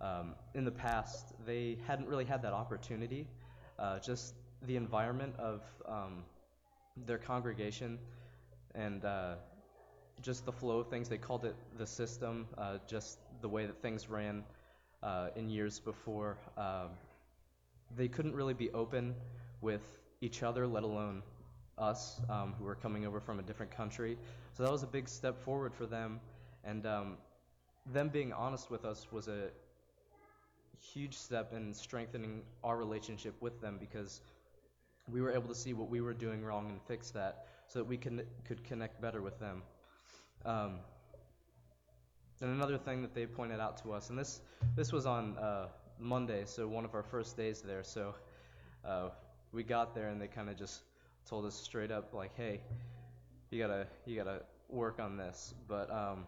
um, 0.00 0.34
in 0.54 0.64
the 0.64 0.70
past 0.70 1.32
they 1.46 1.78
hadn't 1.86 2.08
really 2.08 2.24
had 2.24 2.42
that 2.42 2.52
opportunity. 2.52 3.26
Uh, 3.78 3.98
just 3.98 4.34
the 4.66 4.76
environment 4.76 5.34
of 5.38 5.62
um, 5.86 6.24
their 7.06 7.18
congregation 7.18 7.98
and 8.74 9.04
uh, 9.04 9.34
just 10.22 10.46
the 10.46 10.52
flow 10.52 10.78
of 10.78 10.88
things. 10.88 11.08
They 11.08 11.18
called 11.18 11.44
it 11.44 11.56
the 11.78 11.86
system, 11.86 12.46
uh, 12.56 12.78
just 12.86 13.18
the 13.42 13.48
way 13.48 13.66
that 13.66 13.80
things 13.82 14.08
ran 14.08 14.44
uh, 15.02 15.28
in 15.36 15.48
years 15.50 15.78
before. 15.78 16.38
Um, 16.56 16.90
they 17.96 18.08
couldn't 18.08 18.34
really 18.34 18.54
be 18.54 18.70
open 18.70 19.14
with 19.60 19.82
each 20.20 20.42
other, 20.42 20.66
let 20.66 20.82
alone 20.82 21.22
us, 21.78 22.20
um, 22.30 22.54
who 22.58 22.64
were 22.64 22.74
coming 22.74 23.06
over 23.06 23.20
from 23.20 23.38
a 23.38 23.42
different 23.42 23.70
country. 23.70 24.16
So 24.54 24.62
that 24.62 24.72
was 24.72 24.82
a 24.82 24.86
big 24.86 25.08
step 25.08 25.38
forward 25.44 25.74
for 25.74 25.86
them. 25.86 26.20
And 26.64 26.86
um, 26.86 27.16
them 27.92 28.08
being 28.08 28.32
honest 28.32 28.70
with 28.70 28.84
us 28.84 29.06
was 29.12 29.28
a 29.28 29.50
huge 30.80 31.14
step 31.14 31.52
in 31.52 31.72
strengthening 31.74 32.42
our 32.64 32.76
relationship 32.76 33.34
with 33.40 33.60
them 33.60 33.76
because 33.78 34.20
we 35.10 35.20
were 35.20 35.32
able 35.32 35.48
to 35.48 35.54
see 35.54 35.72
what 35.72 35.88
we 35.88 36.00
were 36.00 36.14
doing 36.14 36.44
wrong 36.44 36.68
and 36.70 36.80
fix 36.82 37.10
that 37.10 37.46
so 37.68 37.78
that 37.78 37.84
we 37.84 37.96
can, 37.96 38.22
could 38.44 38.64
connect 38.64 39.00
better 39.00 39.22
with 39.22 39.38
them. 39.38 39.62
Um, 40.44 40.78
and 42.40 42.50
another 42.50 42.76
thing 42.76 43.02
that 43.02 43.14
they 43.14 43.26
pointed 43.26 43.60
out 43.60 43.82
to 43.82 43.92
us, 43.92 44.10
and 44.10 44.18
this 44.18 44.40
this 44.74 44.92
was 44.92 45.06
on 45.06 45.38
uh, 45.38 45.68
Monday, 45.98 46.42
so 46.44 46.68
one 46.68 46.84
of 46.84 46.94
our 46.94 47.02
first 47.02 47.36
days 47.36 47.62
there. 47.62 47.82
So 47.82 48.14
uh, 48.84 49.08
we 49.52 49.62
got 49.62 49.94
there, 49.94 50.08
and 50.08 50.20
they 50.20 50.28
kind 50.28 50.50
of 50.50 50.56
just 50.56 50.82
told 51.28 51.44
us 51.44 51.54
straight 51.54 51.90
up, 51.90 52.14
like, 52.14 52.34
"Hey, 52.36 52.60
you 53.50 53.60
gotta 53.60 53.86
you 54.04 54.16
gotta 54.16 54.42
work 54.68 55.00
on 55.00 55.16
this." 55.16 55.54
But 55.68 55.90
um, 55.90 56.26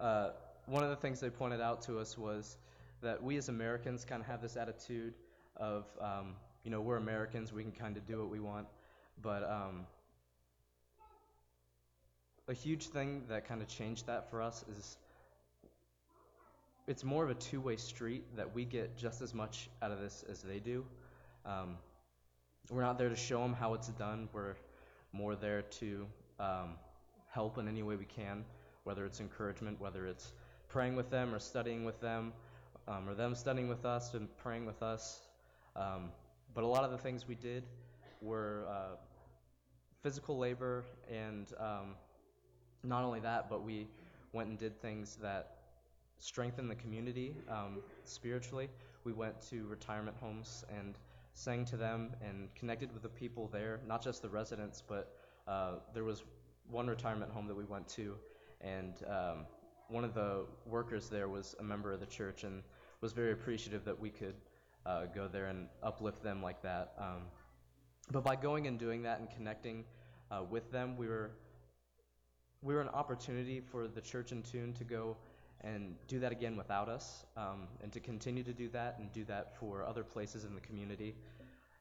uh, 0.00 0.30
one 0.66 0.82
of 0.82 0.90
the 0.90 0.96
things 0.96 1.20
they 1.20 1.30
pointed 1.30 1.60
out 1.60 1.82
to 1.82 1.98
us 1.98 2.16
was 2.16 2.56
that 3.02 3.22
we 3.22 3.36
as 3.36 3.48
Americans 3.48 4.04
kind 4.04 4.20
of 4.20 4.26
have 4.26 4.42
this 4.42 4.56
attitude 4.56 5.14
of, 5.56 5.86
um, 6.00 6.34
you 6.64 6.70
know, 6.70 6.80
we're 6.80 6.96
Americans, 6.96 7.52
we 7.52 7.62
can 7.62 7.72
kind 7.72 7.96
of 7.96 8.06
do 8.06 8.18
what 8.18 8.30
we 8.30 8.40
want, 8.40 8.66
but 9.22 9.42
um, 9.42 9.86
a 12.48 12.54
huge 12.54 12.88
thing 12.88 13.22
that 13.28 13.46
kind 13.46 13.62
of 13.62 13.68
changed 13.68 14.06
that 14.06 14.30
for 14.30 14.42
us 14.42 14.64
is 14.76 14.96
it's 16.86 17.04
more 17.04 17.24
of 17.24 17.30
a 17.30 17.34
two-way 17.34 17.76
street 17.76 18.24
that 18.36 18.54
we 18.54 18.64
get 18.64 18.96
just 18.96 19.22
as 19.22 19.32
much 19.32 19.68
out 19.82 19.90
of 19.90 20.00
this 20.00 20.24
as 20.28 20.42
they 20.42 20.58
do. 20.58 20.84
Um, 21.46 21.76
we're 22.68 22.82
not 22.82 22.98
there 22.98 23.08
to 23.08 23.16
show 23.16 23.40
them 23.42 23.54
how 23.54 23.74
it's 23.74 23.88
done. 23.88 24.28
We're 24.32 24.56
more 25.12 25.34
there 25.34 25.62
to 25.62 26.06
um, 26.38 26.74
help 27.30 27.58
in 27.58 27.68
any 27.68 27.82
way 27.82 27.96
we 27.96 28.04
can, 28.04 28.44
whether 28.84 29.04
it's 29.06 29.20
encouragement, 29.20 29.80
whether 29.80 30.06
it's 30.06 30.32
praying 30.68 30.96
with 30.96 31.10
them 31.10 31.34
or 31.34 31.38
studying 31.38 31.84
with 31.84 32.00
them, 32.00 32.32
um, 32.86 33.08
or 33.08 33.14
them 33.14 33.34
studying 33.34 33.68
with 33.68 33.84
us 33.84 34.14
and 34.14 34.28
praying 34.38 34.66
with 34.66 34.82
us. 34.82 35.20
Um, 35.76 36.10
but 36.54 36.64
a 36.64 36.66
lot 36.66 36.84
of 36.84 36.90
the 36.90 36.98
things 36.98 37.26
we 37.26 37.34
did 37.34 37.64
were 38.20 38.66
uh, 38.68 38.96
physical 40.02 40.38
labor 40.38 40.84
and 41.10 41.52
um, 41.58 41.94
not 42.82 43.04
only 43.04 43.20
that, 43.20 43.48
but 43.48 43.62
we 43.62 43.86
went 44.32 44.48
and 44.48 44.58
did 44.58 44.80
things 44.80 45.16
that 45.22 45.56
strengthened 46.18 46.70
the 46.70 46.74
community 46.74 47.34
um, 47.48 47.78
spiritually. 48.04 48.68
We 49.04 49.12
went 49.12 49.40
to 49.50 49.66
retirement 49.66 50.16
homes 50.20 50.64
and 50.78 50.94
sang 51.34 51.64
to 51.66 51.76
them 51.76 52.10
and 52.20 52.54
connected 52.54 52.92
with 52.92 53.02
the 53.02 53.08
people 53.08 53.48
there, 53.48 53.80
not 53.86 54.02
just 54.02 54.22
the 54.22 54.28
residents, 54.28 54.82
but 54.86 55.16
uh, 55.48 55.74
there 55.94 56.04
was 56.04 56.24
one 56.68 56.86
retirement 56.86 57.30
home 57.32 57.46
that 57.46 57.56
we 57.56 57.64
went 57.64 57.88
to, 57.88 58.16
and 58.60 58.94
um, 59.08 59.46
one 59.88 60.04
of 60.04 60.14
the 60.14 60.46
workers 60.66 61.08
there 61.08 61.28
was 61.28 61.54
a 61.58 61.62
member 61.62 61.92
of 61.92 62.00
the 62.00 62.06
church 62.06 62.44
and 62.44 62.62
was 63.00 63.12
very 63.12 63.32
appreciative 63.32 63.84
that 63.84 63.98
we 63.98 64.10
could 64.10 64.34
uh, 64.86 65.06
go 65.06 65.28
there 65.28 65.46
and 65.46 65.68
uplift 65.82 66.22
them 66.22 66.42
like 66.42 66.62
that. 66.62 66.92
Um, 66.98 67.22
but 68.10 68.24
by 68.24 68.36
going 68.36 68.66
and 68.66 68.78
doing 68.78 69.02
that 69.02 69.20
and 69.20 69.30
connecting 69.30 69.84
uh, 70.30 70.42
with 70.48 70.70
them, 70.70 70.96
we 70.96 71.06
were 71.06 71.32
we 72.62 72.74
were 72.74 72.82
an 72.82 72.88
opportunity 72.88 73.60
for 73.60 73.88
the 73.88 74.00
church 74.00 74.32
in 74.32 74.42
Thun 74.42 74.74
to 74.74 74.84
go 74.84 75.16
and 75.62 75.94
do 76.08 76.20
that 76.20 76.32
again 76.32 76.56
without 76.56 76.88
us, 76.88 77.24
um, 77.36 77.68
and 77.82 77.92
to 77.92 78.00
continue 78.00 78.42
to 78.42 78.52
do 78.52 78.68
that 78.70 78.98
and 78.98 79.12
do 79.12 79.24
that 79.24 79.56
for 79.58 79.84
other 79.84 80.04
places 80.04 80.44
in 80.44 80.54
the 80.54 80.60
community. 80.60 81.14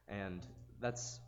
And 0.08 0.46
that's 0.82 1.20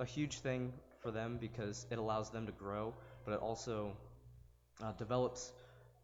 a 0.00 0.04
huge 0.04 0.38
thing 0.40 0.72
for 1.00 1.10
them 1.10 1.38
because 1.40 1.86
it 1.90 1.98
allows 1.98 2.30
them 2.30 2.46
to 2.46 2.52
grow, 2.52 2.94
but 3.24 3.32
it 3.32 3.40
also 3.40 3.92
uh, 4.82 4.92
develops 4.92 5.52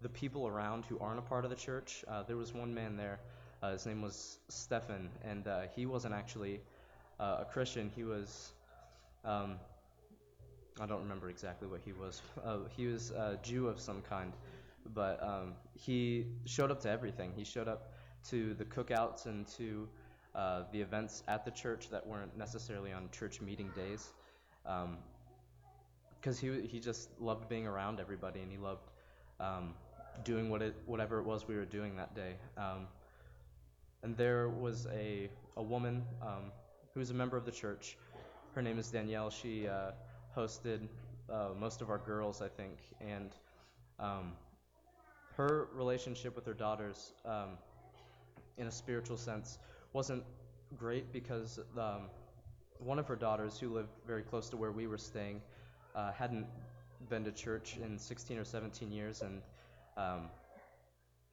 the 0.03 0.09
people 0.09 0.47
around 0.47 0.85
who 0.87 0.99
aren't 0.99 1.19
a 1.19 1.23
part 1.23 1.45
of 1.45 1.51
the 1.51 1.57
church. 1.57 2.05
Uh, 2.09 2.23
there 2.25 2.37
was 2.37 2.53
one 2.53 2.75
man 2.75 2.97
there, 2.97 3.21
uh, 3.63 3.73
his 3.73 3.87
name 3.87 4.03
was 4.03 4.39
Stefan, 4.49 5.09
and 5.23 5.47
uh, 5.47 5.63
he 5.75 5.87
wasn't 5.87 6.15
actually 6.15 6.61
uh, 7.21 7.39
a 7.41 7.45
Christian. 7.45 7.91
He 7.95 8.05
was 8.05 8.53
um, 9.25 9.57
I 10.81 10.87
don't 10.87 11.01
remember 11.01 11.31
exactly 11.31 11.69
what 11.69 11.81
he 11.85 11.93
was. 11.93 12.21
Uh, 12.45 12.59
he 12.77 12.87
was 12.87 13.11
a 13.13 13.39
Jew 13.43 13.69
of 13.69 13.81
some 13.81 14.03
kind, 14.03 14.33
but 14.93 15.23
um, 15.23 15.55
he 15.75 16.26
showed 16.45 16.71
up 16.71 16.81
to 16.81 16.91
everything. 16.91 17.33
He 17.37 17.45
showed 17.45 17.69
up 17.69 17.93
to 18.31 18.55
the 18.55 18.64
cookouts 18.64 19.26
and 19.26 19.47
to 19.59 19.88
uh, 20.35 20.64
the 20.73 20.81
events 20.81 21.23
at 21.29 21.45
the 21.45 21.50
church 21.50 21.91
that 21.91 22.07
weren't 22.07 22.37
necessarily 22.37 22.93
on 22.93 23.09
church 23.11 23.41
meeting 23.41 23.71
days, 23.76 24.12
because 24.62 26.43
um, 26.43 26.61
he 26.61 26.67
he 26.67 26.81
just 26.81 27.09
loved 27.21 27.49
being 27.49 27.67
around 27.67 28.00
everybody 28.00 28.41
and 28.41 28.50
he 28.50 28.59
loved 28.59 28.91
um, 29.41 29.75
doing 30.25 30.50
what 30.50 30.62
it 30.62 30.75
whatever 30.87 31.19
it 31.21 31.25
was 31.25 31.47
we 31.47 31.57
were 31.57 31.64
doing 31.64 31.97
that 31.97 32.14
day. 32.14 32.35
Um, 32.57 32.87
and 34.03 34.17
there 34.17 34.49
was 34.49 34.87
a 34.93 35.31
a 35.57 35.62
woman 35.62 36.05
um, 36.23 36.50
who 36.93 37.00
was 37.00 37.11
a 37.11 37.14
member 37.14 37.37
of 37.37 37.45
the 37.45 37.53
church. 37.53 37.97
Her 38.55 38.62
name 38.62 38.79
is 38.79 38.91
Danielle. 38.91 39.31
She 39.31 39.69
uh, 39.69 39.93
hosted 40.37 40.88
uh, 41.31 41.49
most 41.59 41.81
of 41.81 41.91
our 41.91 41.99
girls, 41.99 42.43
I 42.43 42.49
think, 42.49 42.79
and 43.00 43.31
um, 43.99 44.33
her 45.37 45.69
relationship 45.75 46.37
with 46.37 46.47
her 46.47 46.55
daughters, 46.55 47.12
um, 47.25 47.59
in 48.57 48.67
a 48.67 48.71
spiritual 48.71 49.17
sense, 49.17 49.59
wasn't 49.93 50.23
great 50.76 51.12
because 51.12 51.59
um, 51.79 52.03
one 52.79 52.99
of 52.99 53.07
her 53.09 53.17
daughters, 53.17 53.59
who 53.59 53.69
lived 53.69 53.91
very 54.07 54.23
close 54.23 54.49
to 54.50 54.57
where 54.57 54.73
we 54.73 54.87
were 54.87 54.99
staying, 54.99 55.41
uh, 55.95 56.12
hadn't 56.12 56.47
been 57.09 57.25
to 57.25 57.33
church 57.33 57.79
in 57.83 57.99
16 57.99 58.38
or 58.38 58.45
17 58.45 58.93
years, 58.93 59.23
and 59.23 59.43
um, 59.97 60.29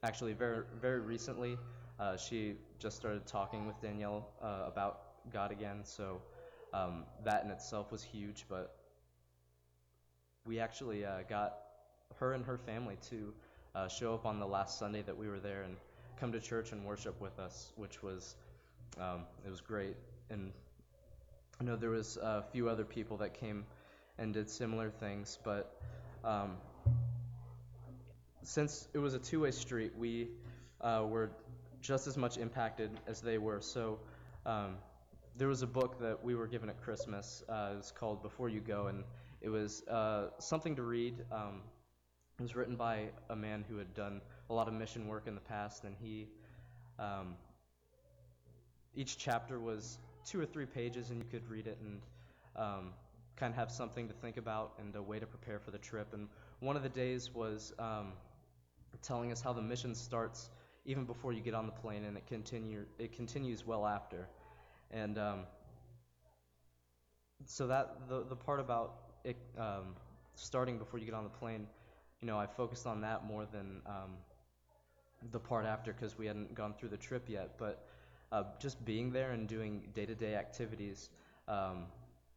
actually, 0.04 0.34
very 0.34 0.64
very 0.80 1.00
recently, 1.00 1.58
uh, 2.00 2.18
she 2.18 2.56
just 2.80 2.98
started 2.98 3.26
talking 3.28 3.68
with 3.68 3.80
Danielle 3.82 4.28
uh, 4.42 4.64
about 4.66 5.02
God 5.32 5.52
again. 5.52 5.82
So 5.84 6.22
um, 6.74 7.06
that 7.24 7.44
in 7.44 7.52
itself 7.52 7.92
was 7.92 8.04
huge, 8.04 8.46
but 8.50 8.76
we 10.46 10.60
actually 10.60 11.06
uh, 11.06 11.22
got 11.30 11.58
her 12.20 12.34
and 12.34 12.44
her 12.46 12.58
family 12.58 12.98
to 13.10 13.34
uh, 13.76 13.88
show 13.88 14.14
up 14.14 14.26
on 14.26 14.40
the 14.40 14.48
last 14.48 14.80
Sunday 14.80 15.02
that 15.04 15.18
we 15.18 15.28
were 15.28 15.40
there 15.40 15.64
and 15.64 15.76
come 16.20 16.32
to 16.32 16.40
church 16.40 16.72
and 16.72 16.86
worship 16.86 17.20
with 17.22 17.40
us, 17.40 17.72
which 17.76 18.04
was 18.04 18.36
um, 19.00 19.24
it 19.46 19.50
was 19.50 19.62
great. 19.62 19.96
And 20.30 20.52
I 21.60 21.64
know 21.64 21.76
there 21.76 21.90
was 21.90 22.18
a 22.18 22.44
few 22.52 22.70
other 22.70 22.84
people 22.84 23.18
that 23.18 23.34
came 23.34 23.66
and 24.18 24.34
did 24.34 24.50
similar 24.50 24.90
things, 24.90 25.40
but 25.44 25.80
um, 26.24 26.58
since 28.44 28.88
it 28.94 29.00
was 29.00 29.14
a 29.14 29.20
two-way 29.20 29.52
street, 29.52 29.94
we 29.98 30.28
uh, 30.82 31.06
were 31.08 31.32
just 31.82 32.08
as 32.08 32.18
much 32.18 32.38
impacted 32.38 32.92
as 33.08 33.22
they 33.22 33.38
were. 33.38 33.62
So 33.62 34.00
um, 34.46 34.76
there 35.38 35.48
was 35.48 35.62
a 35.62 35.68
book 35.68 36.00
that 36.02 36.24
we 36.24 36.36
were 36.36 36.48
given 36.48 36.70
at 36.70 36.82
Christmas. 36.82 37.44
Uh, 37.48 37.72
it 37.74 37.78
was 37.78 37.94
called 37.96 38.22
Before 38.22 38.50
You 38.50 38.60
Go, 38.60 38.88
and 38.88 39.04
it 39.42 39.50
was 39.50 39.84
uh, 39.88 40.28
something 40.40 40.76
to 40.76 40.84
read. 40.84 41.16
Um, 41.32 41.62
it 42.42 42.44
was 42.44 42.56
written 42.56 42.76
by 42.76 43.10
a 43.30 43.36
man 43.36 43.64
who 43.70 43.78
had 43.78 43.94
done 43.94 44.20
a 44.50 44.54
lot 44.54 44.68
of 44.68 44.74
mission 44.74 45.08
work 45.08 45.28
in 45.28 45.36
the 45.36 45.42
past, 45.42 45.84
and 45.84 45.96
he 46.02 46.28
um, 46.98 47.36
each 48.96 49.20
chapter 49.20 49.60
was 49.60 50.00
two 50.26 50.40
or 50.40 50.46
three 50.46 50.66
pages, 50.66 51.12
and 51.12 51.20
you 51.20 51.26
could 51.30 51.48
read 51.48 51.68
it 51.68 51.78
and 51.82 52.02
um, 52.56 52.94
kind 53.36 53.52
of 53.54 53.58
have 53.58 53.70
something 53.70 54.08
to 54.08 54.14
think 54.16 54.38
about 54.38 54.74
and 54.80 54.96
a 54.96 55.02
way 55.04 55.20
to 55.20 55.28
prepare 55.28 55.60
for 55.60 55.70
the 55.70 55.78
trip. 55.78 56.14
And 56.14 56.28
one 56.62 56.76
of 56.76 56.82
the 56.82 56.90
days 56.90 57.30
was 57.32 57.74
um, 57.78 58.14
telling 59.04 59.32
us 59.32 59.40
how 59.40 59.54
the 59.54 59.62
mission 59.62 59.94
starts 59.94 60.50
even 60.84 61.06
before 61.06 61.34
you 61.34 61.42
get 61.42 61.54
on 61.54 61.68
the 61.68 61.72
plane, 61.72 62.06
and 62.06 62.18
it 62.18 62.26
continue 62.26 62.86
it 62.98 63.16
continues 63.16 63.68
well 63.68 63.86
after. 63.86 64.28
And 64.90 65.20
um, 65.20 65.40
so 67.46 67.68
that 67.68 68.10
the 68.10 68.26
the 68.28 68.36
part 68.36 68.60
about 68.60 68.96
it, 69.24 69.38
um, 69.60 69.94
starting 70.34 70.80
before 70.80 71.00
you 71.00 71.06
get 71.06 71.14
on 71.14 71.24
the 71.24 71.30
plane, 71.30 71.68
you 72.22 72.28
know, 72.28 72.38
I 72.38 72.46
focused 72.46 72.86
on 72.86 73.02
that 73.02 73.26
more 73.26 73.48
than 73.52 73.82
um, 73.88 74.12
the 75.32 75.40
part 75.40 75.66
after 75.66 75.92
because 75.92 76.18
we 76.18 76.28
hadn't 76.28 76.54
gone 76.54 76.74
through 76.80 76.90
the 76.90 76.98
trip 76.98 77.24
yet. 77.28 77.58
But 77.58 77.84
uh, 78.32 78.44
just 78.60 78.84
being 78.86 79.12
there 79.12 79.32
and 79.32 79.48
doing 79.48 79.82
day-to-day 79.96 80.36
activities, 80.36 81.10
um, 81.48 81.86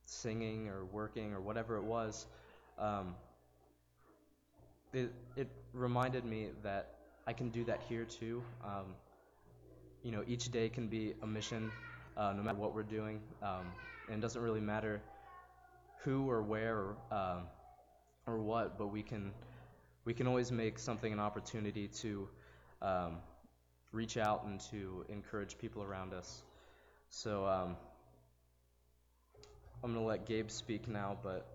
singing 0.06 0.68
or 0.68 0.86
working 0.86 1.34
or 1.34 1.40
whatever 1.40 1.76
it 1.76 1.84
was, 1.84 2.26
um, 2.78 3.14
it, 4.94 5.12
it 5.36 5.48
reminded 5.74 6.24
me 6.24 6.48
that 6.62 6.94
I 7.26 7.34
can 7.34 7.50
do 7.50 7.64
that 7.64 7.82
here 7.86 8.04
too. 8.04 8.42
Um, 8.64 8.94
you 10.02 10.12
know, 10.12 10.24
each 10.26 10.50
day 10.50 10.68
can 10.70 10.88
be 10.88 11.14
a 11.22 11.26
mission, 11.26 11.70
uh, 12.16 12.32
no 12.34 12.42
matter 12.42 12.58
what 12.58 12.74
we're 12.74 12.82
doing, 12.82 13.20
um, 13.42 13.66
and 14.08 14.18
it 14.18 14.20
doesn't 14.20 14.40
really 14.40 14.60
matter 14.60 15.00
who 16.04 16.28
or 16.30 16.42
where 16.42 16.76
or, 16.76 16.96
um, 17.10 17.42
or 18.26 18.38
what, 18.38 18.78
but 18.78 18.88
we 18.88 19.02
can 19.02 19.32
we 20.04 20.12
can 20.14 20.26
always 20.26 20.52
make 20.52 20.78
something 20.78 21.12
an 21.12 21.20
opportunity 21.20 21.88
to 21.88 22.28
um, 22.82 23.16
reach 23.92 24.16
out 24.16 24.44
and 24.44 24.60
to 24.60 25.04
encourage 25.08 25.56
people 25.58 25.82
around 25.82 26.12
us. 26.12 26.42
So 27.08 27.46
um, 27.46 27.76
I'm 29.82 29.94
gonna 29.94 30.04
let 30.04 30.26
Gabe 30.26 30.50
speak 30.50 30.88
now, 30.88 31.16
but 31.22 31.46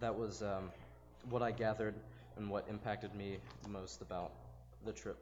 that 0.00 0.14
was 0.14 0.42
um, 0.42 0.70
what 1.30 1.42
I 1.42 1.50
gathered 1.50 1.94
and 2.36 2.50
what 2.50 2.66
impacted 2.68 3.14
me 3.14 3.38
most 3.68 4.02
about 4.02 4.32
the 4.84 4.92
trip. 4.92 5.18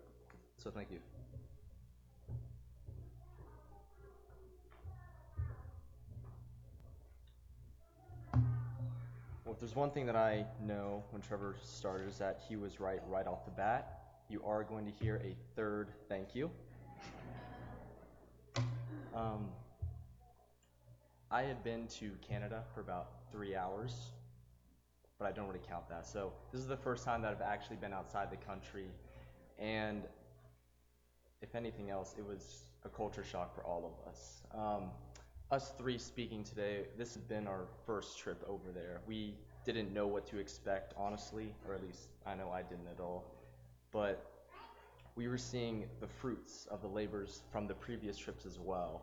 So 0.56 0.70
thank 0.70 0.90
you. 0.90 1.13
If 9.54 9.60
there's 9.60 9.76
one 9.76 9.92
thing 9.92 10.04
that 10.06 10.16
I 10.16 10.44
know 10.60 11.04
when 11.10 11.22
Trevor 11.22 11.54
started 11.62 12.08
is 12.08 12.18
that 12.18 12.42
he 12.48 12.56
was 12.56 12.80
right 12.80 12.98
right 13.08 13.24
off 13.24 13.44
the 13.44 13.52
bat. 13.52 14.00
You 14.28 14.42
are 14.44 14.64
going 14.64 14.84
to 14.84 14.90
hear 14.90 15.22
a 15.24 15.36
third 15.54 15.90
thank 16.08 16.34
you. 16.34 16.50
Um, 19.14 19.46
I 21.30 21.42
had 21.42 21.62
been 21.62 21.86
to 22.00 22.10
Canada 22.28 22.64
for 22.74 22.80
about 22.80 23.10
three 23.30 23.54
hours, 23.54 24.10
but 25.20 25.26
I 25.26 25.30
don't 25.30 25.46
really 25.46 25.60
count 25.68 25.88
that. 25.88 26.04
So 26.04 26.32
this 26.50 26.60
is 26.60 26.66
the 26.66 26.76
first 26.76 27.04
time 27.04 27.22
that 27.22 27.30
I've 27.30 27.40
actually 27.40 27.76
been 27.76 27.92
outside 27.92 28.32
the 28.32 28.44
country, 28.44 28.86
and 29.56 30.02
if 31.42 31.54
anything 31.54 31.90
else, 31.90 32.16
it 32.18 32.26
was 32.26 32.64
a 32.84 32.88
culture 32.88 33.22
shock 33.22 33.54
for 33.54 33.62
all 33.62 33.86
of 33.86 34.08
us. 34.10 34.42
Um, 34.52 34.90
us 35.50 35.72
three 35.78 35.98
speaking 35.98 36.42
today, 36.42 36.86
this 36.96 37.14
has 37.14 37.22
been 37.22 37.46
our 37.46 37.66
first 37.86 38.18
trip 38.18 38.44
over 38.48 38.72
there. 38.72 39.00
We 39.06 39.34
didn't 39.64 39.92
know 39.92 40.06
what 40.06 40.26
to 40.28 40.38
expect, 40.38 40.94
honestly, 40.96 41.54
or 41.66 41.74
at 41.74 41.82
least 41.82 42.08
I 42.26 42.34
know 42.34 42.50
I 42.50 42.62
didn't 42.62 42.88
at 42.88 43.00
all. 43.00 43.24
But 43.92 44.30
we 45.16 45.28
were 45.28 45.38
seeing 45.38 45.84
the 46.00 46.06
fruits 46.06 46.66
of 46.70 46.80
the 46.80 46.88
labors 46.88 47.42
from 47.52 47.66
the 47.66 47.74
previous 47.74 48.18
trips 48.18 48.46
as 48.46 48.58
well. 48.58 49.02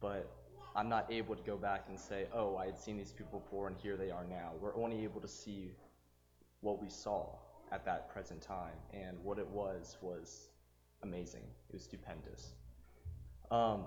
But 0.00 0.30
I'm 0.74 0.88
not 0.88 1.12
able 1.12 1.36
to 1.36 1.42
go 1.42 1.56
back 1.56 1.84
and 1.88 1.98
say, 1.98 2.26
oh, 2.32 2.56
I 2.56 2.66
had 2.66 2.78
seen 2.78 2.96
these 2.96 3.12
people 3.12 3.40
before 3.40 3.68
and 3.68 3.76
here 3.76 3.96
they 3.96 4.10
are 4.10 4.24
now. 4.24 4.52
We're 4.60 4.76
only 4.76 5.04
able 5.04 5.20
to 5.20 5.28
see 5.28 5.72
what 6.60 6.80
we 6.80 6.88
saw 6.88 7.28
at 7.72 7.84
that 7.84 8.08
present 8.08 8.40
time. 8.40 8.74
And 8.92 9.18
what 9.22 9.38
it 9.38 9.46
was 9.46 9.96
was 10.00 10.48
amazing. 11.02 11.42
It 11.68 11.74
was 11.74 11.82
stupendous. 11.82 12.54
Um, 13.50 13.84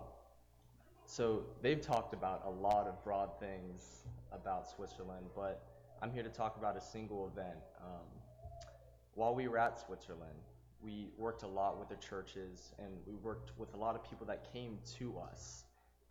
so 1.08 1.44
they've 1.62 1.80
talked 1.80 2.14
about 2.14 2.44
a 2.46 2.50
lot 2.50 2.86
of 2.86 3.02
broad 3.02 3.30
things 3.40 4.04
about 4.34 4.70
Switzerland, 4.70 5.26
but 5.34 5.64
I'm 6.02 6.12
here 6.12 6.22
to 6.22 6.30
talk 6.30 6.58
about 6.58 6.76
a 6.76 6.82
single 6.82 7.32
event. 7.34 7.58
Um, 7.82 8.06
while 9.16 9.34
we 9.34 9.48
were 9.48 9.58
at 9.58 9.80
Switzerland, 9.80 10.38
we 10.82 11.08
worked 11.18 11.44
a 11.44 11.48
lot 11.48 11.80
with 11.80 11.88
the 11.88 11.96
churches, 11.96 12.74
and 12.78 12.92
we 13.08 13.16
worked 13.16 13.58
with 13.58 13.74
a 13.74 13.78
lot 13.78 13.96
of 13.96 14.04
people 14.04 14.28
that 14.28 14.52
came 14.52 14.80
to 15.00 15.18
us, 15.18 15.64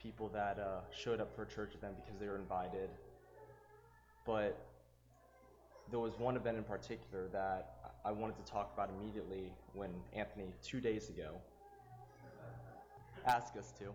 people 0.03 0.31
that 0.31 0.59
uh, 0.59 0.81
showed 0.91 1.21
up 1.21 1.37
for 1.37 1.44
church 1.44 1.75
event 1.75 1.94
because 2.03 2.18
they 2.18 2.27
were 2.27 2.38
invited. 2.38 2.88
But 4.25 4.66
there 5.90 6.01
was 6.01 6.18
one 6.18 6.37
event 6.37 6.57
in 6.57 6.64
particular 6.64 7.29
that 7.35 7.97
I 8.03 8.12
wanted 8.12 8.42
to 8.42 8.51
talk 8.51 8.73
about 8.73 8.90
immediately 8.99 9.53
when 9.75 9.90
Anthony, 10.14 10.55
two 10.64 10.81
days 10.81 11.11
ago, 11.11 11.38
asked 13.27 13.59
us 13.59 13.73
to. 13.79 13.92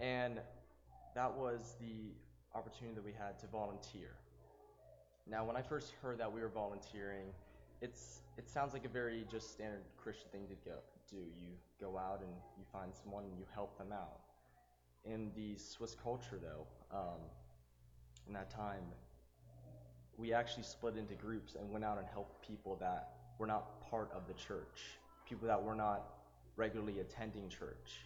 And 0.00 0.40
that 1.14 1.32
was 1.32 1.74
the 1.80 2.12
opportunity 2.54 2.94
that 2.94 3.04
we 3.04 3.12
had 3.12 3.38
to 3.40 3.46
volunteer. 3.46 4.16
Now, 5.28 5.44
when 5.44 5.56
I 5.56 5.62
first 5.62 5.92
heard 6.02 6.18
that 6.18 6.32
we 6.32 6.40
were 6.40 6.48
volunteering, 6.48 7.26
it's 7.80 8.22
it 8.38 8.48
sounds 8.48 8.72
like 8.72 8.84
a 8.84 8.88
very 8.88 9.24
just 9.30 9.52
standard 9.52 9.82
Christian 10.02 10.28
thing 10.32 10.46
to 10.48 10.54
go 10.68 10.76
do. 11.10 11.16
You 11.16 11.52
go 11.80 11.98
out 11.98 12.20
and 12.20 12.30
you 12.56 12.64
find 12.72 12.92
someone 12.94 13.24
and 13.24 13.36
you 13.38 13.44
help 13.54 13.76
them 13.78 13.92
out. 13.92 14.20
In 15.04 15.30
the 15.36 15.56
Swiss 15.58 15.96
culture, 16.02 16.38
though, 16.40 16.66
um, 16.96 17.20
in 18.26 18.32
that 18.32 18.50
time, 18.50 18.84
we 20.16 20.32
actually 20.32 20.62
split 20.62 20.96
into 20.96 21.14
groups 21.14 21.56
and 21.56 21.70
went 21.70 21.84
out 21.84 21.98
and 21.98 22.06
helped 22.06 22.46
people 22.46 22.76
that 22.80 23.10
were 23.38 23.46
not 23.46 23.80
part 23.90 24.10
of 24.14 24.26
the 24.26 24.34
church, 24.34 24.98
people 25.28 25.48
that 25.48 25.62
were 25.62 25.74
not 25.74 26.04
regularly 26.56 27.00
attending 27.00 27.48
church. 27.48 28.00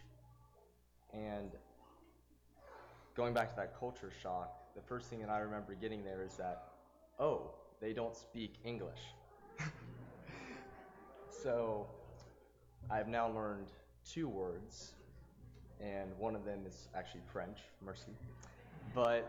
And 1.13 1.51
going 3.17 3.33
back 3.33 3.49
to 3.49 3.55
that 3.55 3.77
culture 3.79 4.11
shock, 4.21 4.75
the 4.75 4.81
first 4.81 5.09
thing 5.09 5.19
that 5.19 5.29
I 5.29 5.39
remember 5.39 5.73
getting 5.73 6.03
there 6.03 6.23
is 6.23 6.35
that, 6.35 6.65
oh, 7.19 7.49
they 7.81 7.91
don't 7.91 8.15
speak 8.15 8.53
English. 8.63 8.99
so 11.43 11.87
I've 12.91 13.07
now 13.07 13.31
learned 13.31 13.69
two 14.07 14.27
words, 14.27 14.91
and 15.81 16.11
one 16.19 16.35
of 16.35 16.45
them 16.45 16.59
is 16.67 16.89
actually 16.95 17.21
French, 17.33 17.57
mercy. 17.83 18.11
But 18.93 19.27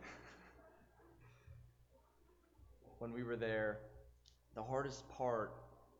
when 3.00 3.12
we 3.12 3.22
were 3.22 3.36
there, 3.36 3.80
the 4.54 4.62
hardest 4.62 5.06
part 5.10 5.52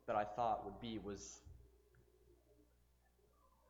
that 0.07 0.15
I 0.15 0.23
thought 0.23 0.65
would 0.65 0.81
be 0.81 0.97
was 0.97 1.41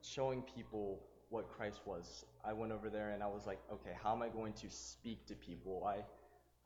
showing 0.01 0.41
people 0.55 1.01
what 1.29 1.49
Christ 1.49 1.81
was. 1.85 2.25
I 2.45 2.53
went 2.53 2.71
over 2.71 2.89
there 2.89 3.11
and 3.11 3.21
I 3.21 3.27
was 3.27 3.45
like, 3.45 3.59
okay, 3.71 3.91
how 4.01 4.13
am 4.13 4.21
I 4.21 4.29
going 4.29 4.53
to 4.53 4.69
speak 4.69 5.25
to 5.27 5.35
people? 5.35 5.85
I, 5.85 5.97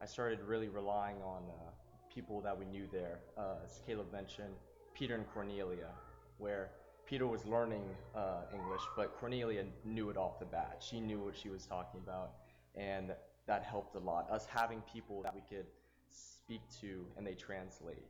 I 0.01 0.05
started 0.05 0.39
really 0.41 0.67
relying 0.67 1.17
on 1.23 1.43
uh, 1.49 1.71
people 2.13 2.41
that 2.41 2.57
we 2.57 2.65
knew 2.65 2.87
there. 2.91 3.19
Uh, 3.37 3.55
as 3.65 3.81
Caleb 3.85 4.11
mentioned, 4.11 4.53
Peter 4.93 5.15
and 5.15 5.25
Cornelia, 5.33 5.89
where 6.37 6.71
Peter 7.07 7.27
was 7.27 7.45
learning 7.45 7.83
uh, 8.15 8.41
English, 8.53 8.81
but 8.95 9.17
Cornelia 9.19 9.65
knew 9.83 10.09
it 10.09 10.17
off 10.17 10.39
the 10.39 10.45
bat. 10.45 10.77
She 10.79 10.99
knew 10.99 11.19
what 11.19 11.35
she 11.35 11.49
was 11.49 11.65
talking 11.65 11.99
about, 12.03 12.31
and 12.75 13.13
that 13.47 13.63
helped 13.63 13.95
a 13.95 13.99
lot. 13.99 14.29
Us 14.31 14.45
having 14.45 14.81
people 14.93 15.21
that 15.23 15.33
we 15.33 15.41
could 15.49 15.65
speak 16.09 16.61
to 16.81 17.05
and 17.17 17.25
they 17.25 17.33
translate. 17.33 18.05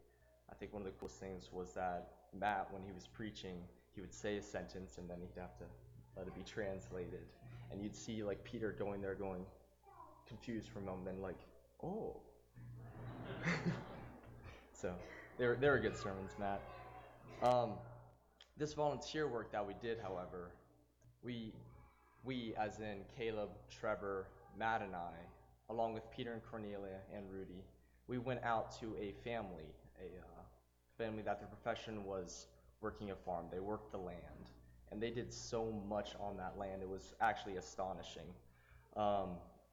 I 0.52 0.56
think 0.56 0.74
one 0.74 0.82
of 0.82 0.86
the 0.86 0.94
coolest 1.00 1.20
things 1.20 1.50
was 1.52 1.74
that 1.76 2.10
Matt, 2.38 2.68
when 2.72 2.84
he 2.84 2.92
was 2.92 3.08
preaching, 3.08 3.58
he 3.94 4.02
would 4.02 4.14
say 4.14 4.38
a 4.38 4.42
sentence 4.42 4.98
and 4.98 5.10
then 5.10 5.18
he'd 5.22 5.40
have 5.40 5.58
to 5.60 5.66
let 6.18 6.28
it 6.28 6.36
be 6.36 6.44
translated. 6.44 7.26
And 7.72 7.82
you'd 7.82 7.96
see 7.96 8.24
like 8.24 8.44
Peter 8.44 8.76
going 8.78 9.02
there 9.02 9.16
going 9.16 9.46
confused 10.28 10.70
for 10.70 10.80
a 10.80 10.84
moment, 10.84 11.06
then 11.06 11.22
like, 11.22 11.40
oh. 11.84 12.18
so 14.74 14.94
they 15.38 15.48
were, 15.48 15.58
they 15.60 15.70
were 15.70 15.80
good 15.80 15.98
sermons, 15.98 16.32
Matt. 16.40 16.62
Um, 17.42 17.72
this 18.58 18.74
volunteer 18.74 19.28
work 19.28 19.52
that 19.52 19.66
we 19.66 19.74
did, 19.82 19.98
however, 20.00 20.52
we, 21.24 21.54
we 22.24 22.54
as 22.58 22.80
in 22.80 23.00
Caleb, 23.18 23.50
Trevor, 23.70 24.28
Matt, 24.58 24.82
and 24.82 24.96
I, 24.96 25.14
along 25.70 25.94
with 25.94 26.04
Peter 26.12 26.34
and 26.34 26.42
Cornelia 26.44 27.00
and 27.16 27.26
Rudy, 27.32 27.64
we 28.08 28.18
went 28.18 28.44
out 28.44 28.78
to 28.80 28.96
a 29.00 29.14
family, 29.24 29.74
a 30.00 30.06
uh, 30.06 30.44
family 30.98 31.24
that 31.24 31.40
their 31.40 31.48
profession 31.48 32.04
was 32.04 32.48
working 32.82 33.12
a 33.12 33.16
farm. 33.16 33.46
They 33.52 33.60
worked 33.60 33.92
the 33.92 33.98
land 33.98 34.41
and 34.92 35.02
they 35.02 35.10
did 35.10 35.34
so 35.34 35.72
much 35.88 36.16
on 36.20 36.38
that 36.38 36.58
land. 36.58 36.82
It 36.82 36.90
was 36.90 37.14
actually 37.22 37.56
astonishing. 37.56 38.28
Um, 38.98 39.30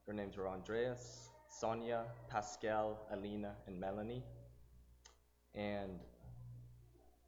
their 0.07 0.15
names 0.15 0.37
were 0.37 0.49
Andreas, 0.49 1.31
Sonia, 1.49 2.05
Pascal, 2.31 2.99
Alina, 3.13 3.53
and 3.67 3.79
Melanie, 3.79 4.23
and 5.55 5.99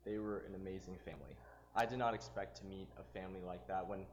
they 0.05 0.19
were 0.19 0.39
an 0.49 0.55
amazing 0.55 0.97
family. 1.05 1.37
I 1.75 1.85
did 1.85 1.99
not 1.99 2.15
expect 2.15 2.57
to 2.59 2.65
meet 2.65 2.89
a 2.99 3.19
family 3.19 3.41
like 3.47 3.67
that. 3.67 3.87
When 3.87 4.07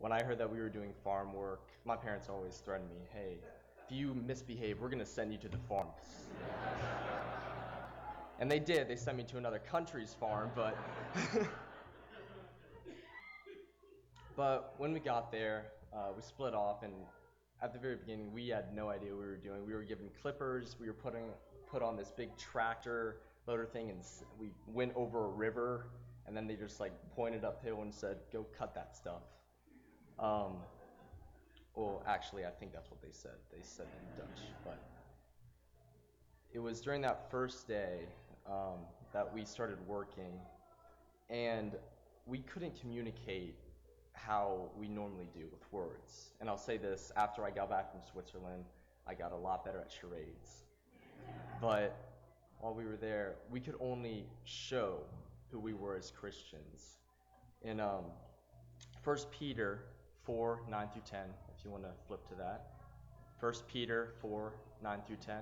when 0.00 0.12
I 0.12 0.22
heard 0.22 0.38
that 0.38 0.50
we 0.50 0.58
were 0.58 0.70
doing 0.70 0.94
farm 1.04 1.34
work, 1.34 1.68
my 1.84 1.94
parents 1.94 2.28
always 2.30 2.56
threatened 2.56 2.88
me, 2.90 3.06
"Hey, 3.12 3.38
if 3.84 3.92
you 3.92 4.14
misbehave, 4.14 4.80
we're 4.80 4.88
gonna 4.88 5.04
send 5.04 5.32
you 5.32 5.38
to 5.38 5.48
the 5.48 5.58
farm." 5.58 5.88
and 8.40 8.50
they 8.50 8.58
did. 8.58 8.88
They 8.88 8.96
sent 8.96 9.16
me 9.16 9.24
to 9.24 9.38
another 9.38 9.58
country's 9.58 10.14
farm, 10.14 10.50
but. 10.54 10.76
But 14.40 14.72
when 14.78 14.94
we 14.94 15.00
got 15.00 15.30
there, 15.30 15.66
uh, 15.92 16.12
we 16.16 16.22
split 16.22 16.54
off, 16.54 16.82
and 16.82 16.94
at 17.62 17.74
the 17.74 17.78
very 17.78 17.96
beginning, 17.96 18.32
we 18.32 18.48
had 18.48 18.74
no 18.74 18.88
idea 18.88 19.10
what 19.10 19.18
we 19.18 19.26
were 19.26 19.36
doing. 19.36 19.66
We 19.66 19.74
were 19.74 19.82
given 19.82 20.08
clippers. 20.22 20.76
We 20.80 20.86
were 20.86 20.94
putting 20.94 21.24
put 21.70 21.82
on 21.82 21.94
this 21.94 22.10
big 22.16 22.34
tractor 22.38 23.18
loader 23.46 23.66
thing, 23.66 23.90
and 23.90 24.00
we 24.38 24.52
went 24.66 24.92
over 24.96 25.26
a 25.26 25.28
river 25.28 25.90
and 26.26 26.34
then 26.34 26.46
they 26.46 26.54
just 26.54 26.80
like 26.80 26.92
pointed 27.14 27.44
uphill 27.44 27.82
and 27.82 27.94
said, 27.94 28.16
"Go 28.32 28.46
cut 28.58 28.74
that 28.74 28.96
stuff." 28.96 29.20
Um, 30.18 30.56
well, 31.74 32.02
actually, 32.06 32.46
I 32.46 32.50
think 32.50 32.72
that's 32.72 32.90
what 32.90 33.02
they 33.02 33.12
said. 33.12 33.36
They 33.52 33.60
said 33.60 33.88
in 33.88 34.16
Dutch, 34.16 34.40
but 34.64 34.80
it 36.54 36.60
was 36.60 36.80
during 36.80 37.02
that 37.02 37.30
first 37.30 37.68
day 37.68 38.08
um, 38.48 38.86
that 39.12 39.30
we 39.34 39.44
started 39.44 39.86
working, 39.86 40.32
and 41.28 41.76
we 42.24 42.38
couldn't 42.38 42.80
communicate 42.80 43.59
how 44.26 44.70
we 44.78 44.88
normally 44.88 45.28
do 45.34 45.46
with 45.50 45.60
words. 45.72 46.30
And 46.40 46.48
I'll 46.48 46.58
say 46.58 46.76
this 46.76 47.12
after 47.16 47.44
I 47.44 47.50
got 47.50 47.70
back 47.70 47.90
from 47.90 48.00
Switzerland, 48.10 48.64
I 49.06 49.14
got 49.14 49.32
a 49.32 49.36
lot 49.36 49.64
better 49.64 49.80
at 49.80 49.90
charades. 49.90 50.64
But 51.60 51.96
while 52.60 52.74
we 52.74 52.84
were 52.84 52.96
there, 52.96 53.36
we 53.50 53.60
could 53.60 53.76
only 53.80 54.26
show 54.44 54.98
who 55.50 55.58
we 55.58 55.72
were 55.72 55.96
as 55.96 56.10
Christians. 56.10 56.98
In 57.62 57.80
um, 57.80 58.04
1 59.04 59.16
Peter 59.30 59.84
4 60.24 60.62
9 60.68 60.88
through 60.92 61.02
10, 61.10 61.20
if 61.56 61.64
you 61.64 61.70
want 61.70 61.84
to 61.84 61.90
flip 62.06 62.26
to 62.28 62.34
that. 62.36 62.66
1 63.40 63.52
Peter 63.72 64.14
4 64.20 64.52
9 64.82 64.98
through 65.06 65.16
10. 65.16 65.36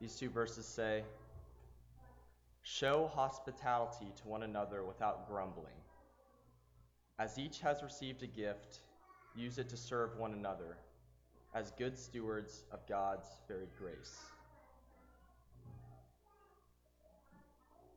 These 0.00 0.16
two 0.16 0.30
verses 0.30 0.66
say, 0.66 1.04
Show 2.62 3.10
hospitality 3.14 4.12
to 4.16 4.28
one 4.28 4.42
another 4.42 4.84
without 4.84 5.28
grumbling. 5.28 5.72
As 7.18 7.38
each 7.38 7.60
has 7.60 7.82
received 7.82 8.22
a 8.22 8.26
gift, 8.26 8.80
use 9.34 9.58
it 9.58 9.68
to 9.70 9.76
serve 9.76 10.16
one 10.16 10.32
another 10.32 10.78
as 11.54 11.70
good 11.72 11.98
stewards 11.98 12.64
of 12.70 12.86
God's 12.86 13.26
varied 13.48 13.70
grace. 13.78 14.18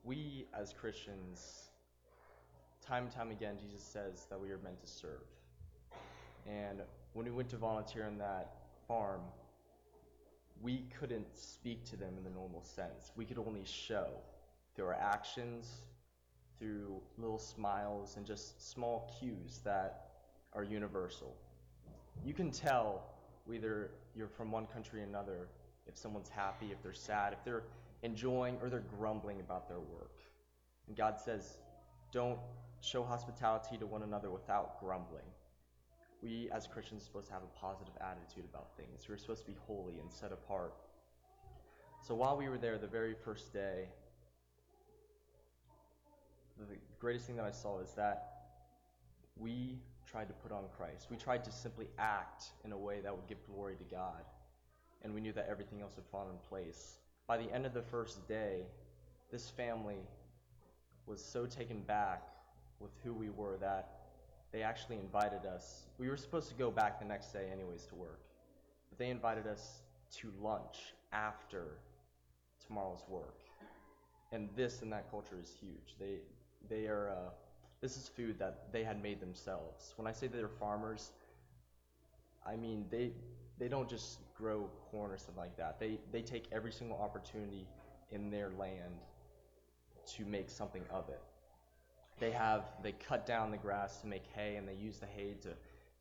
We, 0.02 0.46
as 0.58 0.72
Christians, 0.72 1.70
time 2.86 3.04
and 3.04 3.12
time 3.12 3.30
again, 3.30 3.56
Jesus 3.58 3.82
says 3.82 4.26
that 4.28 4.38
we 4.38 4.50
are 4.50 4.58
meant 4.58 4.80
to 4.80 4.86
serve. 4.86 5.24
And 6.46 6.80
when 7.14 7.24
we 7.24 7.32
went 7.32 7.48
to 7.50 7.56
volunteer 7.56 8.06
on 8.06 8.18
that 8.18 8.56
farm, 8.86 9.20
we 10.60 10.84
couldn't 10.98 11.26
speak 11.36 11.84
to 11.86 11.96
them 11.96 12.14
in 12.18 12.24
the 12.24 12.30
normal 12.30 12.62
sense. 12.62 13.12
We 13.16 13.24
could 13.24 13.38
only 13.38 13.64
show 13.64 14.08
through 14.74 14.86
our 14.86 14.94
actions, 14.94 15.82
through 16.58 17.00
little 17.18 17.38
smiles, 17.38 18.16
and 18.16 18.26
just 18.26 18.70
small 18.72 19.12
cues 19.18 19.60
that 19.64 20.10
are 20.52 20.64
universal. 20.64 21.36
You 22.24 22.32
can 22.32 22.50
tell 22.50 23.02
whether 23.44 23.90
you're 24.14 24.28
from 24.28 24.50
one 24.50 24.66
country 24.66 25.00
or 25.00 25.04
another 25.04 25.48
if 25.86 25.98
someone's 25.98 26.28
happy, 26.28 26.66
if 26.72 26.82
they're 26.82 26.94
sad, 26.94 27.32
if 27.32 27.44
they're 27.44 27.64
enjoying 28.02 28.56
or 28.62 28.70
they're 28.70 28.84
grumbling 28.98 29.40
about 29.40 29.68
their 29.68 29.80
work. 29.80 30.20
And 30.88 30.96
God 30.96 31.18
says, 31.18 31.58
don't 32.12 32.38
show 32.80 33.02
hospitality 33.02 33.76
to 33.78 33.86
one 33.86 34.02
another 34.02 34.30
without 34.30 34.80
grumbling. 34.80 35.24
We 36.22 36.48
as 36.52 36.66
Christians 36.66 37.02
are 37.02 37.04
supposed 37.04 37.26
to 37.26 37.32
have 37.32 37.42
a 37.42 37.58
positive 37.58 37.94
attitude 38.00 38.44
about 38.50 38.68
things. 38.76 39.06
We're 39.08 39.18
supposed 39.18 39.44
to 39.44 39.50
be 39.50 39.56
holy 39.66 39.98
and 40.00 40.10
set 40.10 40.32
apart. 40.32 40.74
So 42.06 42.14
while 42.14 42.36
we 42.36 42.48
were 42.48 42.58
there 42.58 42.78
the 42.78 42.86
very 42.86 43.14
first 43.24 43.52
day, 43.52 43.88
the 46.58 46.76
greatest 46.98 47.26
thing 47.26 47.36
that 47.36 47.44
I 47.44 47.50
saw 47.50 47.80
is 47.80 47.92
that 47.92 48.30
we 49.36 49.78
tried 50.06 50.28
to 50.28 50.34
put 50.34 50.52
on 50.52 50.64
Christ. 50.76 51.08
We 51.10 51.16
tried 51.16 51.44
to 51.44 51.52
simply 51.52 51.88
act 51.98 52.44
in 52.64 52.72
a 52.72 52.78
way 52.78 53.00
that 53.00 53.14
would 53.14 53.26
give 53.26 53.38
glory 53.46 53.76
to 53.76 53.84
God. 53.84 54.24
And 55.02 55.12
we 55.12 55.20
knew 55.20 55.32
that 55.32 55.48
everything 55.50 55.80
else 55.80 55.96
would 55.96 56.06
fall 56.06 56.28
in 56.30 56.38
place. 56.48 56.98
By 57.26 57.36
the 57.36 57.52
end 57.52 57.66
of 57.66 57.74
the 57.74 57.82
first 57.82 58.26
day, 58.28 58.62
this 59.30 59.50
family 59.50 59.98
was 61.06 61.22
so 61.22 61.46
taken 61.46 61.80
back 61.80 62.22
with 62.80 62.92
who 63.02 63.12
we 63.12 63.30
were 63.30 63.56
that 63.58 63.88
they 64.52 64.62
actually 64.62 64.96
invited 64.96 65.46
us. 65.46 65.86
We 65.98 66.08
were 66.08 66.16
supposed 66.16 66.48
to 66.48 66.54
go 66.54 66.70
back 66.70 67.00
the 67.00 67.04
next 67.04 67.32
day, 67.32 67.48
anyways, 67.52 67.86
to 67.86 67.94
work. 67.94 68.20
But 68.88 68.98
they 68.98 69.10
invited 69.10 69.46
us 69.46 69.82
to 70.18 70.30
lunch 70.40 70.94
after 71.12 71.78
tomorrow's 72.66 73.04
work. 73.08 73.40
And 74.32 74.48
this 74.56 74.82
in 74.82 74.90
that 74.90 75.10
culture 75.10 75.36
is 75.40 75.52
huge. 75.60 75.96
They, 75.98 76.18
they 76.68 76.86
are, 76.86 77.10
uh, 77.10 77.30
this 77.80 77.96
is 77.96 78.08
food 78.08 78.38
that 78.38 78.72
they 78.72 78.84
had 78.84 79.02
made 79.02 79.20
themselves. 79.20 79.92
When 79.96 80.06
I 80.06 80.12
say 80.12 80.26
they're 80.26 80.48
farmers, 80.48 81.12
I 82.46 82.56
mean 82.56 82.86
they, 82.90 83.12
they 83.58 83.68
don't 83.68 83.88
just 83.88 84.18
grow 84.34 84.68
corn 84.90 85.10
or 85.10 85.18
something 85.18 85.36
like 85.36 85.56
that. 85.56 85.78
They, 85.78 85.98
they 86.12 86.22
take 86.22 86.44
every 86.52 86.72
single 86.72 86.98
opportunity 86.98 87.66
in 88.10 88.30
their 88.30 88.50
land 88.58 88.94
to 90.16 90.24
make 90.24 90.50
something 90.50 90.82
of 90.90 91.08
it. 91.08 91.20
They 92.20 92.30
have 92.30 92.64
they 92.82 92.92
cut 92.92 93.26
down 93.26 93.50
the 93.50 93.56
grass 93.56 94.00
to 94.02 94.06
make 94.06 94.24
hay 94.34 94.56
and 94.56 94.68
they 94.68 94.74
use 94.74 94.98
the 94.98 95.06
hay 95.06 95.34
to 95.42 95.50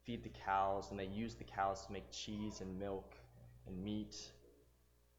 feed 0.03 0.23
the 0.23 0.31
cows 0.45 0.91
and 0.91 0.99
they 0.99 1.05
use 1.07 1.35
the 1.35 1.43
cows 1.43 1.85
to 1.85 1.91
make 1.91 2.09
cheese 2.11 2.61
and 2.61 2.77
milk 2.79 3.15
and 3.67 3.83
meat 3.83 4.15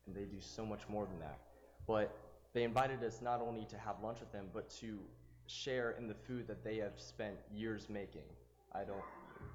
and 0.06 0.14
they 0.14 0.24
do 0.24 0.40
so 0.40 0.64
much 0.64 0.82
more 0.88 1.06
than 1.06 1.18
that. 1.20 1.38
But 1.86 2.16
they 2.52 2.62
invited 2.62 3.02
us 3.02 3.20
not 3.22 3.40
only 3.40 3.64
to 3.66 3.78
have 3.78 3.96
lunch 4.02 4.20
with 4.20 4.30
them 4.30 4.46
but 4.52 4.70
to 4.80 4.98
share 5.46 5.92
in 5.98 6.08
the 6.08 6.14
food 6.14 6.46
that 6.48 6.64
they 6.64 6.76
have 6.78 6.98
spent 6.98 7.36
years 7.52 7.88
making. 7.88 8.28
I 8.72 8.84
don't 8.84 9.02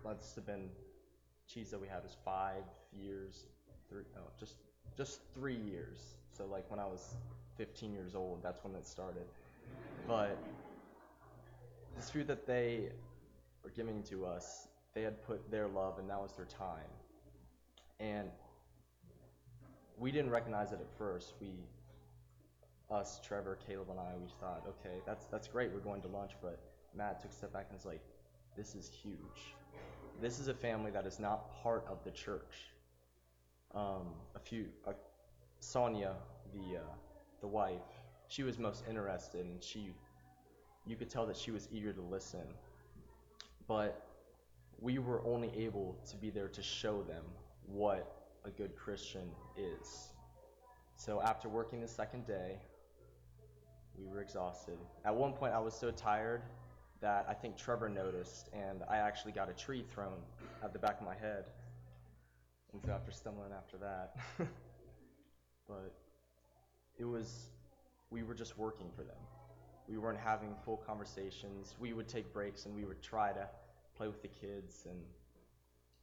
must 0.04 0.36
have 0.36 0.46
been 0.46 0.70
cheese 1.48 1.72
that 1.72 1.82
we 1.82 1.88
had 1.88 2.04
was 2.04 2.16
five 2.24 2.64
years, 2.98 3.46
three 3.90 4.04
no, 4.16 4.22
just 4.40 4.56
just 4.96 5.22
three 5.34 5.56
years. 5.56 6.16
So 6.32 6.46
like 6.46 6.70
when 6.70 6.80
I 6.80 6.86
was 6.86 7.16
15 7.58 7.94
years 7.94 8.16
old, 8.16 8.42
that's 8.44 8.64
when 8.64 8.76
it 8.76 8.86
started. 8.86 9.26
But 10.08 10.38
this 11.96 12.10
food 12.10 12.28
that 12.28 12.46
they 12.48 12.90
were 13.64 13.72
giving 13.72 14.04
to 14.04 14.26
us, 14.26 14.68
they 14.94 15.02
had 15.02 15.22
put 15.26 15.52
their 15.52 15.68
love 15.68 16.00
and 16.00 16.10
that 16.10 16.20
was 16.20 16.34
their 16.34 16.46
time. 16.46 16.90
And 18.00 18.30
we 19.98 20.12
didn't 20.12 20.32
recognize 20.32 20.72
it 20.72 20.80
at 20.80 20.98
first. 20.98 21.34
We 21.42 21.50
us, 22.92 23.20
Trevor, 23.26 23.58
Caleb, 23.68 23.90
and 23.92 24.00
I, 24.00 24.14
we 24.20 24.30
thought, 24.40 24.66
okay, 24.68 24.96
that's 25.06 25.26
that's 25.26 25.48
great. 25.48 25.72
We're 25.72 25.80
going 25.80 26.02
to 26.02 26.08
lunch, 26.08 26.32
but 26.42 26.60
Matt 26.96 27.22
took 27.22 27.32
a 27.32 27.34
step 27.34 27.54
back 27.54 27.68
and 27.70 27.78
was 27.78 27.86
like, 27.86 28.02
this 28.58 28.76
is 28.76 28.90
huge. 28.90 29.56
This 30.22 30.40
is 30.40 30.48
a 30.48 30.54
family 30.54 30.92
that 30.92 31.06
is 31.06 31.20
not 31.20 31.62
part 31.64 31.86
of 31.90 32.04
the 32.04 32.12
church. 32.12 32.72
Um, 33.74 34.08
a 34.36 34.40
few, 34.40 34.66
uh, 34.88 34.94
Sonia, 35.60 36.14
the 36.54 36.78
uh, 36.78 36.94
the 37.42 37.48
wife, 37.48 37.82
she 38.28 38.44
was 38.44 38.58
most 38.58 38.84
interested, 38.90 39.46
and 39.46 39.64
she, 39.64 39.94
you 40.86 40.96
could 40.96 41.10
tell 41.10 41.26
that 41.28 41.38
she 41.38 41.52
was 41.52 41.68
eager 41.72 41.94
to 41.94 42.02
listen. 42.02 42.48
But 43.68 44.06
we 44.80 44.98
were 44.98 45.22
only 45.26 45.52
able 45.56 45.98
to 46.10 46.18
be 46.18 46.30
there 46.30 46.48
to 46.48 46.62
show 46.62 47.04
them 47.04 47.24
what 47.66 48.16
a 48.46 48.50
good 48.50 48.76
Christian 48.76 49.30
is. 49.58 50.10
So 50.96 51.22
after 51.22 51.48
working 51.50 51.82
the 51.82 51.88
second 51.88 52.26
day, 52.26 52.58
we 54.00 54.08
were 54.08 54.22
exhausted. 54.22 54.78
At 55.06 55.16
one 55.16 55.34
point, 55.34 55.54
I 55.54 55.60
was 55.60 55.74
so 55.74 55.92
tired 55.92 56.42
that 57.02 57.26
I 57.30 57.34
think 57.34 57.58
Trevor 57.58 57.90
noticed, 57.90 58.50
and 58.54 58.84
I 58.90 58.98
actually 58.98 59.32
got 59.32 59.50
a 59.50 59.54
tree 59.54 59.84
thrown 59.94 60.18
at 60.64 60.74
the 60.74 60.80
back 60.80 61.00
of 61.00 61.06
my 61.06 61.16
head. 61.16 61.46
And 62.74 62.82
so 62.86 62.92
after 62.92 63.12
stumbling 63.12 63.52
after 63.52 63.78
that, 63.78 64.16
but 65.68 65.94
it 66.98 67.06
was, 67.06 67.50
we 68.10 68.24
were 68.24 68.34
just 68.34 68.58
working 68.58 68.88
for 68.96 69.04
them. 69.04 69.18
We 69.88 69.98
weren't 69.98 70.20
having 70.20 70.54
full 70.64 70.78
conversations. 70.78 71.76
We 71.80 71.94
would 71.94 72.08
take 72.08 72.32
breaks 72.32 72.66
and 72.66 72.76
we 72.76 72.86
would 72.86 73.02
try 73.02 73.32
to 73.32 73.48
play 73.96 74.08
with 74.08 74.22
the 74.22 74.28
kids 74.28 74.86
and 74.88 75.00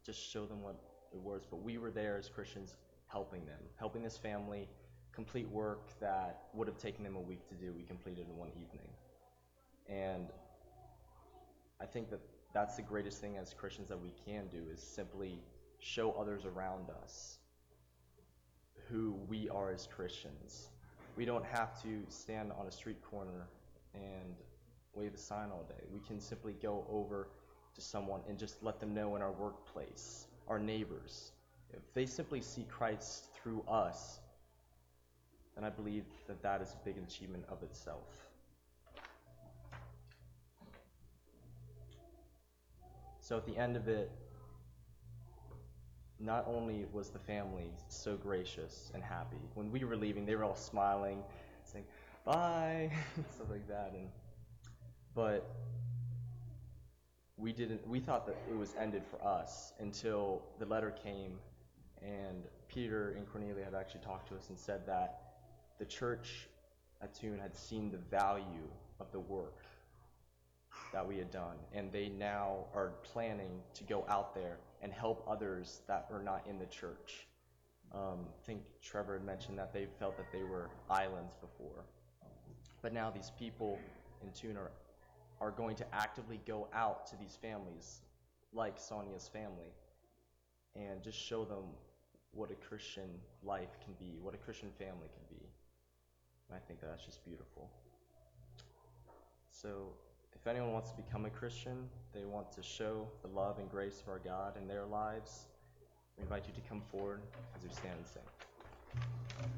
just 0.04 0.20
show 0.32 0.44
them 0.44 0.62
what 0.62 0.76
it 1.12 1.20
was. 1.20 1.42
But 1.48 1.62
we 1.62 1.78
were 1.78 1.90
there 1.90 2.16
as 2.18 2.28
Christians 2.28 2.74
helping 3.06 3.46
them, 3.46 3.61
helping 3.78 4.02
this 4.02 4.16
family 4.16 4.68
complete 5.16 5.48
work 5.48 5.98
that 5.98 6.42
would 6.52 6.68
have 6.68 6.79
taken 6.79 7.02
them 7.02 7.16
a 7.16 7.20
week 7.20 7.48
to 7.48 7.55
do. 7.55 7.72
We 7.72 7.83
completed 7.83 8.26
in 8.29 8.37
one 8.37 8.50
evening. 8.50 8.88
And 9.88 10.29
I 11.81 11.87
think 11.87 12.11
that 12.11 12.20
that's 12.52 12.76
the 12.76 12.83
greatest 12.83 13.20
thing 13.20 13.37
as 13.38 13.55
Christians 13.55 13.88
that 13.88 14.00
we 14.00 14.12
can 14.26 14.46
do 14.48 14.62
is 14.72 14.81
simply 14.81 15.40
show 15.81 16.12
others 16.12 16.44
around 16.44 16.90
us 17.02 17.38
who 18.90 19.16
we 19.29 19.48
are 19.48 19.72
as 19.72 19.87
Christians. 19.87 20.68
We 21.16 21.24
don't 21.24 21.44
have 21.46 21.83
to 21.83 22.02
stand 22.09 22.52
on 22.52 22.66
a 22.66 22.70
street 22.70 23.02
corner 23.02 23.48
and 23.94 24.37
wave 24.94 25.14
a 25.14 25.18
sign 25.18 25.48
all 25.50 25.64
day. 25.68 25.85
We 25.92 26.00
can 26.00 26.20
simply 26.20 26.55
go 26.62 26.87
over 26.90 27.29
to 27.74 27.81
someone 27.81 28.20
and 28.29 28.38
just 28.38 28.62
let 28.62 28.81
them 28.81 28.94
know 28.94 29.16
in 29.16 29.22
our 29.22 29.33
workplace, 29.33 30.26
our 30.46 30.59
neighbors. 30.59 31.33
If 31.70 31.83
they 31.94 32.07
simply 32.07 32.42
see 32.42 32.66
Christ 32.70 33.29
through 33.35 33.62
us, 33.68 34.20
then 35.57 35.64
I 35.64 35.71
believe 35.71 36.05
that 36.27 36.42
that 36.42 36.61
is 36.61 36.75
a 36.75 36.85
big 36.85 36.99
achievement 36.99 37.45
of 37.49 37.62
itself. 37.62 38.29
So 43.21 43.37
at 43.37 43.47
the 43.47 43.57
end 43.57 43.77
of 43.77 43.88
it, 43.88 44.11
not 46.21 46.45
only 46.47 46.87
was 46.92 47.11
the 47.11 47.19
family 47.19 47.71
so 47.88 48.16
gracious 48.16 48.90
and 48.95 49.03
happy, 49.03 49.40
when 49.55 49.73
we 49.73 49.85
were 49.85 49.97
leaving, 49.97 50.25
they 50.25 50.37
were 50.37 50.45
all 50.45 50.55
smiling, 50.55 51.23
saying 51.64 51.85
bye, 52.25 52.90
stuff 53.35 53.49
like 53.51 53.66
that, 53.69 53.92
and 53.95 54.09
but 55.14 55.49
we 57.37 57.53
didn't. 57.53 57.87
We 57.87 58.01
thought 58.01 58.27
that 58.27 58.37
it 58.51 58.57
was 58.57 58.75
ended 58.79 59.03
for 59.11 59.25
us 59.27 59.73
until 59.81 60.42
the 60.59 60.66
letter 60.66 60.90
came, 60.90 61.33
and 62.03 62.45
Peter 62.69 63.14
and 63.16 63.27
Cornelia 63.31 63.64
had 63.64 63.75
actually 63.75 64.01
talked 64.01 64.29
to 64.29 64.37
us 64.37 64.49
and 64.51 64.59
said 64.59 64.87
that 64.87 65.26
the 65.79 65.85
church 65.85 66.49
at 67.03 67.17
Thun 67.17 67.39
had 67.39 67.57
seen 67.57 67.91
the 67.91 67.99
value 67.99 68.69
of 69.01 69.11
the 69.12 69.21
work 69.21 69.62
that 70.93 71.07
we 71.07 71.19
had 71.19 71.31
done, 71.31 71.57
and 71.73 71.91
they 71.93 72.09
now 72.09 72.65
are 72.75 72.93
planning 73.03 73.61
to 73.75 73.85
go 73.85 74.05
out 74.09 74.35
there 74.35 74.59
and 74.83 74.93
help 74.93 75.27
others 75.29 75.81
that 75.89 76.07
are 76.12 76.23
not 76.23 76.47
in 76.49 76.59
the 76.59 76.67
church. 76.67 77.27
Um, 77.95 78.27
I 78.29 78.47
think 78.47 78.62
Trevor 78.83 79.15
had 79.15 79.25
mentioned 79.25 79.59
that 79.59 79.73
they 79.73 79.87
felt 79.99 80.17
that 80.17 80.33
they 80.33 80.43
were 80.43 80.71
islands 80.91 81.35
before, 81.37 81.85
but 82.83 82.93
now 82.93 83.11
these 83.11 83.33
people 83.39 83.79
in 84.23 84.31
Thun 84.31 84.57
are 84.57 84.71
are 85.41 85.51
going 85.51 85.77
to 85.77 85.95
actively 85.95 86.41
go 86.47 86.69
out 86.73 87.07
to 87.09 87.17
these 87.17 87.37
families, 87.41 88.01
like 88.53 88.79
Sonia's 88.79 89.29
family, 89.29 89.73
and 90.75 91.03
just 91.03 91.19
show 91.19 91.45
them 91.45 91.65
what 92.33 92.51
a 92.51 92.55
Christian 92.55 93.11
life 93.43 93.79
can 93.85 93.95
be, 93.99 94.19
what 94.23 94.35
a 94.35 94.39
Christian 94.39 94.71
family 94.79 95.09
can 95.12 95.23
be. 95.26 95.26
I 96.54 96.59
think 96.66 96.80
that's 96.80 97.04
just 97.04 97.24
beautiful. 97.24 97.68
So, 99.50 99.88
if 100.35 100.46
anyone 100.46 100.72
wants 100.72 100.90
to 100.90 100.96
become 100.96 101.24
a 101.24 101.30
Christian, 101.30 101.88
they 102.14 102.24
want 102.24 102.52
to 102.52 102.62
show 102.62 103.09
the 103.22 103.28
love 103.28 103.59
and 103.59 103.70
grace 103.70 104.00
of 104.00 104.09
our 104.09 104.18
God 104.18 104.56
in 104.56 104.68
their 104.68 104.85
lives, 104.85 105.46
we 106.16 106.22
invite 106.22 106.44
you 106.46 106.54
to 106.54 106.68
come 106.68 106.82
forward 106.92 107.20
as 107.56 107.62
we 107.62 107.70
stand 107.70 107.94
and 107.98 108.06
sing. 108.06 109.50